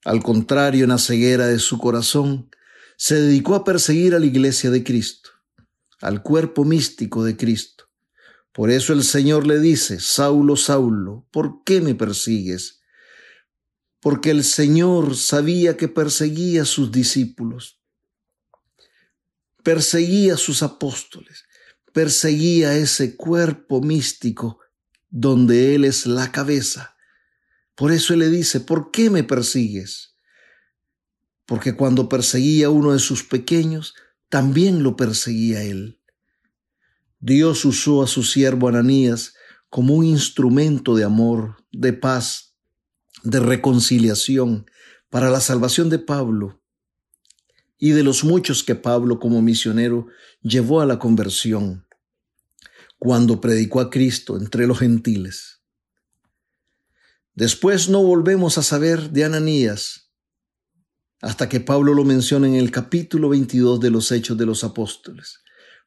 Al 0.06 0.22
contrario, 0.22 0.84
en 0.84 0.92
la 0.92 1.00
ceguera 1.00 1.48
de 1.48 1.58
su 1.58 1.80
corazón, 1.80 2.52
se 2.96 3.16
dedicó 3.16 3.56
a 3.56 3.64
perseguir 3.64 4.14
a 4.14 4.20
la 4.20 4.28
iglesia 4.28 4.70
de 4.70 4.84
Cristo, 4.84 5.32
al 6.00 6.22
cuerpo 6.22 6.64
místico 6.64 7.24
de 7.24 7.36
Cristo. 7.36 7.86
Por 8.54 8.70
eso 8.70 8.94
el 8.94 9.04
Señor 9.04 9.48
le 9.48 9.58
dice, 9.58 10.00
Saulo, 10.00 10.56
Saulo, 10.56 11.26
¿por 11.32 11.64
qué 11.64 11.82
me 11.82 11.96
persigues? 11.96 12.82
Porque 14.00 14.30
el 14.30 14.44
Señor 14.44 15.16
sabía 15.16 15.76
que 15.76 15.88
perseguía 15.88 16.62
a 16.62 16.66
sus 16.66 16.92
discípulos, 16.92 17.82
perseguía 19.64 20.36
a 20.36 20.38
sus 20.38 20.62
apóstoles, 20.62 21.46
perseguía 21.94 22.76
ese 22.76 23.16
cuerpo 23.16 23.82
místico 23.82 24.60
donde 25.10 25.76
Él 25.76 25.86
es 25.86 26.06
la 26.06 26.32
cabeza. 26.32 26.96
Por 27.76 27.92
eso 27.92 28.14
Él 28.14 28.20
le 28.20 28.30
dice, 28.30 28.60
¿por 28.60 28.92
qué 28.92 29.10
me 29.10 29.24
persigues? 29.24 30.10
porque 31.50 31.76
cuando 31.76 32.10
perseguía 32.10 32.68
a 32.68 32.70
uno 32.70 32.94
de 32.94 33.00
sus 33.00 33.24
pequeños, 33.24 33.96
también 34.30 34.84
lo 34.84 34.96
perseguía 34.96 35.64
él. 35.64 36.00
Dios 37.20 37.66
usó 37.66 38.04
a 38.04 38.08
su 38.08 38.22
siervo 38.22 38.68
Ananías 38.68 39.34
como 39.68 39.96
un 39.96 40.06
instrumento 40.06 40.96
de 40.96 41.06
amor, 41.06 41.66
de 41.72 41.92
paz, 41.94 42.54
de 43.24 43.40
reconciliación 43.40 44.70
para 45.10 45.32
la 45.32 45.40
salvación 45.40 45.90
de 45.90 45.98
Pablo 45.98 46.59
y 47.80 47.92
de 47.92 48.04
los 48.04 48.24
muchos 48.24 48.64
que 48.64 48.76
Pablo 48.76 49.20
como 49.20 49.42
misionero 49.42 50.08
llevó 50.42 50.82
a 50.82 50.86
la 50.86 51.00
conversión 51.00 51.88
cuando 53.00 53.40
predicó 53.40 53.80
a 53.80 53.90
Cristo 53.90 54.38
entre 54.38 54.68
los 54.68 54.80
gentiles. 54.80 55.62
Después 57.34 57.88
no 57.88 58.04
volvemos 58.04 58.58
a 58.58 58.64
saber 58.64 59.12
de 59.12 59.24
Ananías, 59.24 60.12
hasta 61.22 61.48
que 61.48 61.62
Pablo 61.62 61.94
lo 61.94 62.04
menciona 62.04 62.48
en 62.48 62.56
el 62.56 62.70
capítulo 62.70 63.30
22 63.30 63.80
de 63.80 63.90
los 63.90 64.12
Hechos 64.12 64.38
de 64.38 64.46
los 64.46 64.66
Apóstoles, 64.66 65.40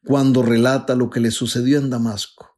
cuando 0.03 0.41
relata 0.41 0.95
lo 0.95 1.11
que 1.11 1.19
le 1.19 1.29
sucedió 1.29 1.77
en 1.77 1.91
Damasco. 1.91 2.57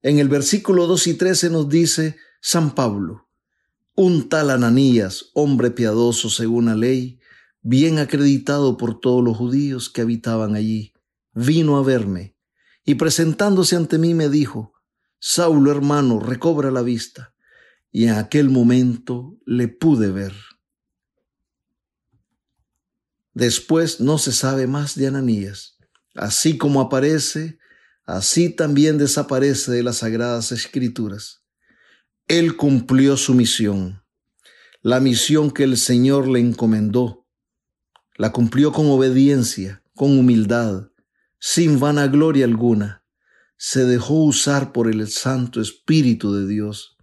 En 0.00 0.18
el 0.18 0.28
versículo 0.28 0.86
2 0.86 1.06
y 1.08 1.14
13 1.14 1.50
nos 1.50 1.68
dice 1.68 2.16
San 2.40 2.74
Pablo, 2.74 3.28
un 3.94 4.30
tal 4.30 4.50
Ananías, 4.50 5.26
hombre 5.34 5.70
piadoso 5.70 6.30
según 6.30 6.66
la 6.66 6.74
ley, 6.74 7.20
bien 7.62 7.98
acreditado 7.98 8.76
por 8.76 9.00
todos 9.00 9.24
los 9.24 9.36
judíos 9.36 9.88
que 9.88 10.02
habitaban 10.02 10.54
allí, 10.54 10.92
vino 11.32 11.76
a 11.78 11.82
verme 11.82 12.36
y 12.84 12.96
presentándose 12.96 13.76
ante 13.76 13.98
mí 13.98 14.14
me 14.14 14.28
dijo, 14.28 14.74
Saulo 15.18 15.70
hermano, 15.70 16.18
recobra 16.18 16.70
la 16.70 16.82
vista. 16.82 17.34
Y 17.92 18.04
en 18.04 18.14
aquel 18.14 18.48
momento 18.48 19.38
le 19.46 19.68
pude 19.68 20.10
ver. 20.10 20.34
Después 23.34 24.00
no 24.00 24.18
se 24.18 24.32
sabe 24.32 24.66
más 24.66 24.94
de 24.96 25.06
Ananías. 25.06 25.78
Así 26.14 26.58
como 26.58 26.80
aparece, 26.80 27.58
así 28.04 28.50
también 28.50 28.98
desaparece 28.98 29.70
de 29.72 29.82
las 29.82 29.98
sagradas 29.98 30.52
escrituras. 30.52 31.44
Él 32.26 32.56
cumplió 32.56 33.16
su 33.16 33.34
misión, 33.34 34.02
la 34.80 35.00
misión 35.00 35.50
que 35.50 35.64
el 35.64 35.76
Señor 35.76 36.28
le 36.28 36.40
encomendó. 36.40 37.21
La 38.16 38.32
cumplió 38.32 38.72
con 38.72 38.90
obediencia, 38.90 39.82
con 39.94 40.18
humildad, 40.18 40.90
sin 41.38 41.80
vanagloria 41.80 42.44
alguna. 42.44 43.04
Se 43.56 43.84
dejó 43.84 44.24
usar 44.24 44.72
por 44.72 44.88
el 44.88 45.08
Santo 45.08 45.60
Espíritu 45.60 46.34
de 46.34 46.46
Dios. 46.46 46.96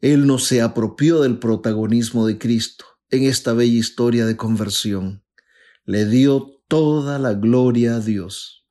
Él 0.00 0.26
no 0.26 0.38
se 0.38 0.62
apropió 0.62 1.22
del 1.22 1.38
protagonismo 1.38 2.26
de 2.26 2.38
Cristo 2.38 2.84
en 3.10 3.24
esta 3.24 3.52
bella 3.52 3.78
historia 3.78 4.26
de 4.26 4.36
conversión 4.36 5.22
le 5.86 6.04
dio 6.04 6.60
toda 6.68 7.18
la 7.18 7.32
gloria 7.32 7.96
a 7.96 8.00
Dios. 8.00 8.66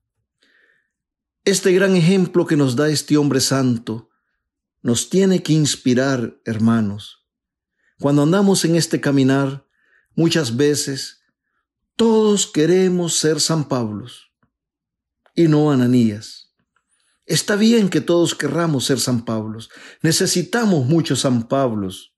Este 1.46 1.72
gran 1.72 1.96
ejemplo 1.96 2.46
que 2.46 2.58
nos 2.58 2.76
da 2.76 2.90
este 2.90 3.18
hombre 3.18 3.40
santo 3.40 4.10
nos 4.82 5.10
tiene 5.10 5.42
que 5.42 5.54
inspirar, 5.54 6.38
hermanos. 6.44 7.26
Cuando 8.00 8.24
andamos 8.24 8.66
en 8.66 8.76
este 8.76 9.00
caminar, 9.00 9.66
muchas 10.14 10.58
veces 10.58 11.22
todos 11.96 12.48
queremos 12.48 13.18
ser 13.18 13.40
San 13.40 13.68
Pablos 13.68 14.32
y 15.34 15.48
no 15.48 15.72
Ananías. 15.72 16.54
Está 17.26 17.56
bien 17.56 17.90
que 17.90 18.02
todos 18.02 18.36
querramos 18.36 18.86
ser 18.86 19.00
San 19.00 19.26
Pablos. 19.26 19.70
Necesitamos 20.02 20.86
muchos 20.86 21.22
San 21.22 21.48
Pablos 21.48 22.14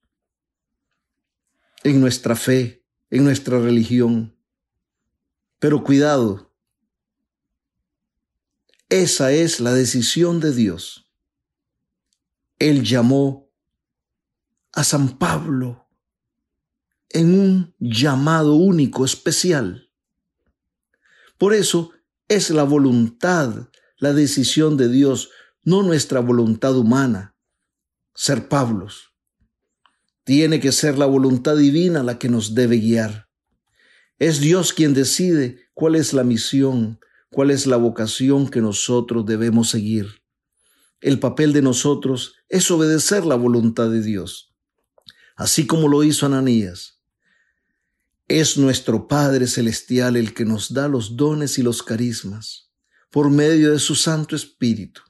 en 1.84 2.02
nuestra 2.02 2.36
fe, 2.36 2.84
en 3.10 3.24
nuestra 3.24 3.60
religión. 3.60 4.36
Pero 5.60 5.84
cuidado, 5.84 6.52
esa 8.90 9.32
es 9.32 9.60
la 9.60 9.74
decisión 9.74 10.40
de 10.40 10.54
Dios. 10.54 11.10
Él 12.60 12.84
llamó 12.84 13.50
a 14.74 14.84
San 14.84 15.18
Pablo 15.18 15.87
en 17.10 17.40
un 17.40 17.76
llamado 17.80 18.56
único, 18.56 19.06
especial. 19.06 19.90
Por 21.38 21.54
eso 21.54 21.92
es 22.28 22.50
la 22.50 22.64
voluntad, 22.64 23.70
la 23.98 24.14
decisión 24.14 24.78
de 24.78 24.90
Dios, 24.90 25.30
no 25.64 25.84
nuestra 25.84 26.20
voluntad 26.20 26.78
humana, 26.78 27.36
ser 28.16 28.48
Pablos. 28.50 29.14
Tiene 30.24 30.60
que 30.60 30.72
ser 30.72 30.98
la 30.98 31.06
voluntad 31.06 31.56
divina 31.56 32.04
la 32.04 32.20
que 32.20 32.30
nos 32.30 32.54
debe 32.54 32.78
guiar. 32.78 33.30
Es 34.20 34.40
Dios 34.40 34.74
quien 34.74 34.94
decide 34.94 35.70
cuál 35.74 35.96
es 35.96 36.14
la 36.14 36.24
misión, 36.24 37.00
cuál 37.32 37.52
es 37.52 37.68
la 37.68 37.78
vocación 37.78 38.50
que 38.50 38.62
nosotros 38.62 39.26
debemos 39.26 39.70
seguir. 39.70 40.22
el 41.00 41.20
papel 41.20 41.54
de 41.54 41.62
nosotros 41.62 42.36
es 42.50 42.72
obedecer 42.72 43.26
la 43.26 43.36
voluntad 43.36 43.90
de 43.90 44.02
Dios, 44.02 44.56
así 45.36 45.68
como 45.68 45.88
lo 45.88 46.04
hizo 46.04 46.26
Ananías. 46.26 46.97
Es 48.28 48.58
nuestro 48.58 49.08
Padre 49.08 49.48
Celestial 49.48 50.18
el 50.18 50.34
que 50.34 50.44
nos 50.44 50.74
da 50.74 50.90
los 50.90 51.16
dones 51.16 51.58
y 51.58 51.64
los 51.64 51.82
carismas 51.82 52.70
por 53.10 53.30
medio 53.30 53.72
de 53.72 53.80
su 53.80 53.96
Santo 53.96 54.36
Espíritu. 54.36 55.02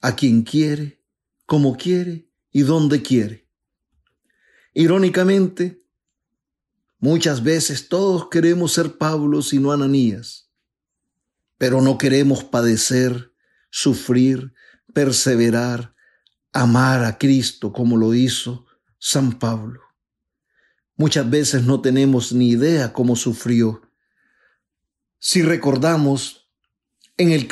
A 0.00 0.16
quien 0.16 0.42
quiere, 0.42 1.04
como 1.44 1.76
quiere 1.76 2.30
y 2.50 2.62
donde 2.62 3.02
quiere. 3.02 3.46
Irónicamente, 4.72 5.84
muchas 6.98 7.42
veces 7.42 7.90
todos 7.90 8.30
queremos 8.30 8.72
ser 8.72 8.96
Pablos 8.96 9.52
y 9.52 9.58
no 9.58 9.72
Ananías, 9.72 10.48
pero 11.58 11.82
no 11.82 11.98
queremos 11.98 12.44
padecer, 12.44 13.34
sufrir, 13.68 14.54
perseverar, 14.94 15.94
amar 16.50 17.04
a 17.04 17.18
Cristo 17.18 17.74
como 17.74 17.98
lo 17.98 18.14
hizo 18.14 18.64
San 18.98 19.38
Pablo. 19.38 19.89
Muchas 21.00 21.30
veces 21.30 21.62
no 21.62 21.80
tenemos 21.80 22.34
ni 22.34 22.50
idea 22.50 22.92
cómo 22.92 23.16
sufrió. 23.16 23.80
Si 25.18 25.40
recordamos 25.40 26.50
en 27.16 27.32
el, 27.32 27.46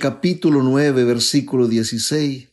capítulo 0.00 0.64
9, 0.64 1.04
versículo 1.04 1.68
16, 1.68 2.48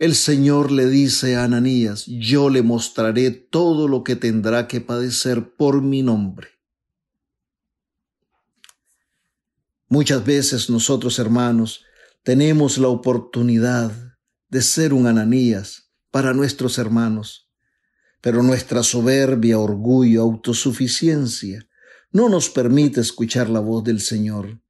el 0.00 0.14
Señor 0.14 0.70
le 0.70 0.86
dice 0.88 1.36
a 1.36 1.44
Ananías, 1.44 2.04
yo 2.06 2.50
le 2.50 2.60
mostraré 2.60 3.30
todo 3.30 3.88
lo 3.88 4.04
que 4.04 4.16
tendrá 4.16 4.68
que 4.68 4.82
padecer 4.82 5.54
por 5.56 5.80
mi 5.80 6.02
nombre. 6.02 6.48
Muchas 9.88 10.22
veces 10.26 10.68
nosotros, 10.68 11.18
hermanos, 11.18 11.86
tenemos 12.22 12.76
la 12.76 12.88
oportunidad 12.88 14.18
de 14.50 14.60
ser 14.60 14.92
un 14.92 15.06
Ananías 15.06 15.90
para 16.10 16.34
nuestros 16.34 16.76
hermanos, 16.76 17.43
pero 18.24 18.42
nuestra 18.42 18.82
soberbia, 18.82 19.58
orgullo, 19.58 20.22
autosuficiencia 20.22 21.68
no 22.10 22.30
nos 22.30 22.48
permite 22.48 23.02
escuchar 23.02 23.50
la 23.50 23.60
voz 23.60 23.84
del 23.84 24.00
Señor. 24.00 24.62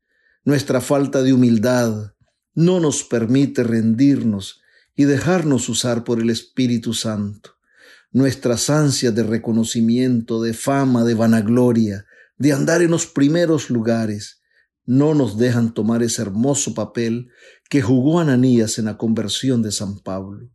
Nuestra 0.44 0.80
falta 0.80 1.22
de 1.22 1.32
humildad 1.32 2.14
no 2.56 2.80
nos 2.80 3.04
permite 3.04 3.62
rendirnos 3.62 4.60
y 4.96 5.04
dejarnos 5.04 5.68
usar 5.68 6.02
por 6.02 6.20
el 6.20 6.30
Espíritu 6.30 6.94
Santo. 6.94 7.50
Nuestras 8.10 8.70
ansias 8.70 9.14
de 9.14 9.22
reconocimiento, 9.22 10.42
de 10.42 10.52
fama, 10.52 11.04
de 11.04 11.14
vanagloria, 11.14 12.06
de 12.36 12.52
andar 12.52 12.82
en 12.82 12.90
los 12.90 13.06
primeros 13.06 13.70
lugares, 13.70 14.40
no 14.84 15.14
nos 15.14 15.38
dejan 15.38 15.74
tomar 15.74 16.02
ese 16.02 16.22
hermoso 16.22 16.74
papel 16.74 17.28
que 17.70 17.82
jugó 17.82 18.18
Ananías 18.18 18.80
en 18.80 18.86
la 18.86 18.98
conversión 18.98 19.62
de 19.62 19.70
San 19.70 20.00
Pablo. 20.00 20.50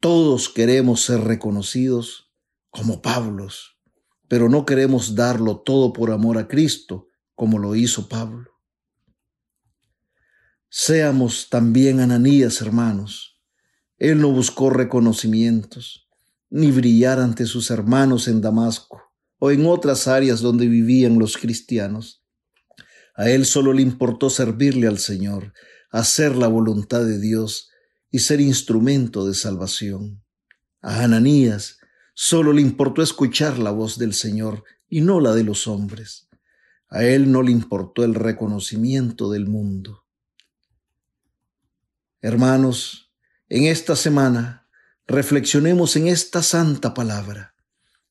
Todos 0.00 0.48
queremos 0.48 1.02
ser 1.02 1.20
reconocidos 1.20 2.30
como 2.70 3.00
Pablos, 3.00 3.78
pero 4.28 4.48
no 4.48 4.66
queremos 4.66 5.14
darlo 5.14 5.60
todo 5.60 5.92
por 5.92 6.10
amor 6.10 6.38
a 6.38 6.48
Cristo, 6.48 7.08
como 7.34 7.58
lo 7.58 7.74
hizo 7.74 8.08
Pablo. 8.08 8.50
Seamos 10.68 11.48
también 11.48 12.00
Ananías, 12.00 12.60
hermanos, 12.60 13.40
él 13.98 14.20
no 14.20 14.30
buscó 14.30 14.68
reconocimientos, 14.68 16.06
ni 16.50 16.70
brillar 16.70 17.18
ante 17.18 17.46
sus 17.46 17.70
hermanos 17.70 18.28
en 18.28 18.42
Damasco 18.42 19.00
o 19.38 19.50
en 19.50 19.64
otras 19.66 20.06
áreas 20.06 20.40
donde 20.40 20.68
vivían 20.68 21.18
los 21.18 21.38
cristianos. 21.38 22.22
A 23.14 23.30
él 23.30 23.46
solo 23.46 23.72
le 23.72 23.80
importó 23.80 24.28
servirle 24.28 24.86
al 24.86 24.98
Señor, 24.98 25.54
hacer 25.90 26.36
la 26.36 26.48
voluntad 26.48 27.04
de 27.04 27.18
Dios 27.18 27.70
y 28.10 28.20
ser 28.20 28.40
instrumento 28.40 29.26
de 29.26 29.34
salvación. 29.34 30.22
A 30.80 31.02
Ananías 31.02 31.78
solo 32.14 32.52
le 32.52 32.62
importó 32.62 33.02
escuchar 33.02 33.58
la 33.58 33.70
voz 33.70 33.98
del 33.98 34.14
Señor 34.14 34.64
y 34.88 35.00
no 35.00 35.20
la 35.20 35.34
de 35.34 35.44
los 35.44 35.66
hombres. 35.66 36.28
A 36.88 37.04
él 37.04 37.32
no 37.32 37.42
le 37.42 37.50
importó 37.50 38.04
el 38.04 38.14
reconocimiento 38.14 39.30
del 39.30 39.46
mundo. 39.46 40.04
Hermanos, 42.20 43.12
en 43.48 43.64
esta 43.64 43.96
semana 43.96 44.68
reflexionemos 45.06 45.96
en 45.96 46.08
esta 46.08 46.42
santa 46.42 46.94
palabra. 46.94 47.54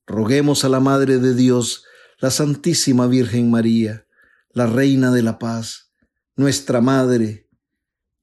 Roguemos 0.05 0.63
a 0.63 0.69
la 0.69 0.79
Madre 0.79 1.17
de 1.17 1.33
Dios, 1.33 1.83
la 2.19 2.31
Santísima 2.31 3.07
Virgen 3.07 3.49
María, 3.49 4.05
la 4.51 4.67
Reina 4.67 5.11
de 5.11 5.21
la 5.21 5.39
Paz, 5.39 5.91
nuestra 6.35 6.79
Madre, 6.79 7.44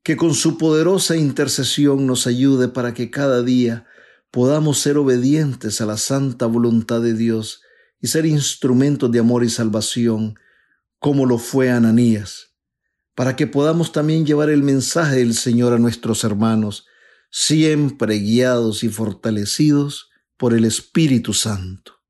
que 0.03 0.17
con 0.17 0.35
su 0.35 0.59
poderosa 0.59 1.17
intercesión 1.17 2.07
nos 2.07 2.27
ayude 2.27 2.69
para 2.69 2.93
que 2.93 3.11
cada 3.11 3.43
día 3.43 3.87
podamos 4.31 4.79
ser 4.79 4.97
obedientes 4.97 5.81
a 5.81 5.87
la 5.87 5.97
santa 5.97 6.47
voluntad 6.47 7.01
de 7.01 7.15
Dios 7.15 7.63
y 8.01 8.09
ser 8.09 8.27
instrumentos 8.27 9.13
de 9.13 9.21
amor 9.21 9.45
y 9.45 9.49
salvación, 9.49 10.39
como 10.99 11.27
lo 11.27 11.39
fue 11.39 11.71
Ananías, 11.71 12.55
para 13.15 13.37
que 13.37 13.47
podamos 13.47 13.93
también 13.93 14.27
llevar 14.27 14.51
el 14.51 14.63
mensaje 14.63 15.17
del 15.17 15.35
Señor 15.35 15.73
a 15.73 15.79
nuestros 15.79 16.25
hermanos, 16.25 16.87
siempre 17.31 18.19
guiados 18.19 18.83
y 18.83 18.89
fortalecidos 18.89 20.11
por 20.37 20.55
el 20.55 20.65
Espíritu 20.65 21.33
Santo. 21.33 22.01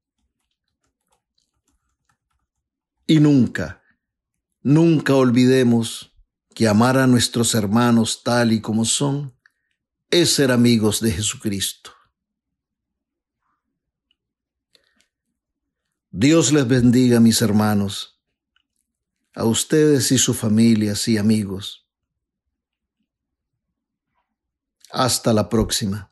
Y 3.07 3.20
nunca, 3.20 3.82
nunca 4.62 5.14
olvidemos 5.14 6.11
que 6.53 6.68
amar 6.68 6.98
a 6.98 7.07
nuestros 7.07 7.55
hermanos 7.55 8.22
tal 8.22 8.53
y 8.53 8.61
como 8.61 8.84
son 8.84 9.34
es 10.11 10.34
ser 10.34 10.53
amigos 10.53 11.00
de 11.00 11.12
Jesucristo. 11.12 11.92
Dios 16.11 16.53
les 16.53 16.68
bendiga, 16.68 17.20
mis 17.20 17.40
hermanos, 17.40 18.20
a 19.34 19.44
ustedes 19.44 20.12
y 20.12 20.18
sus 20.18 20.36
familias 20.36 21.09
y 21.09 21.16
amigos 21.16 21.82
Hasta 24.92 25.32
la 25.32 25.48
próxima. 25.48 26.11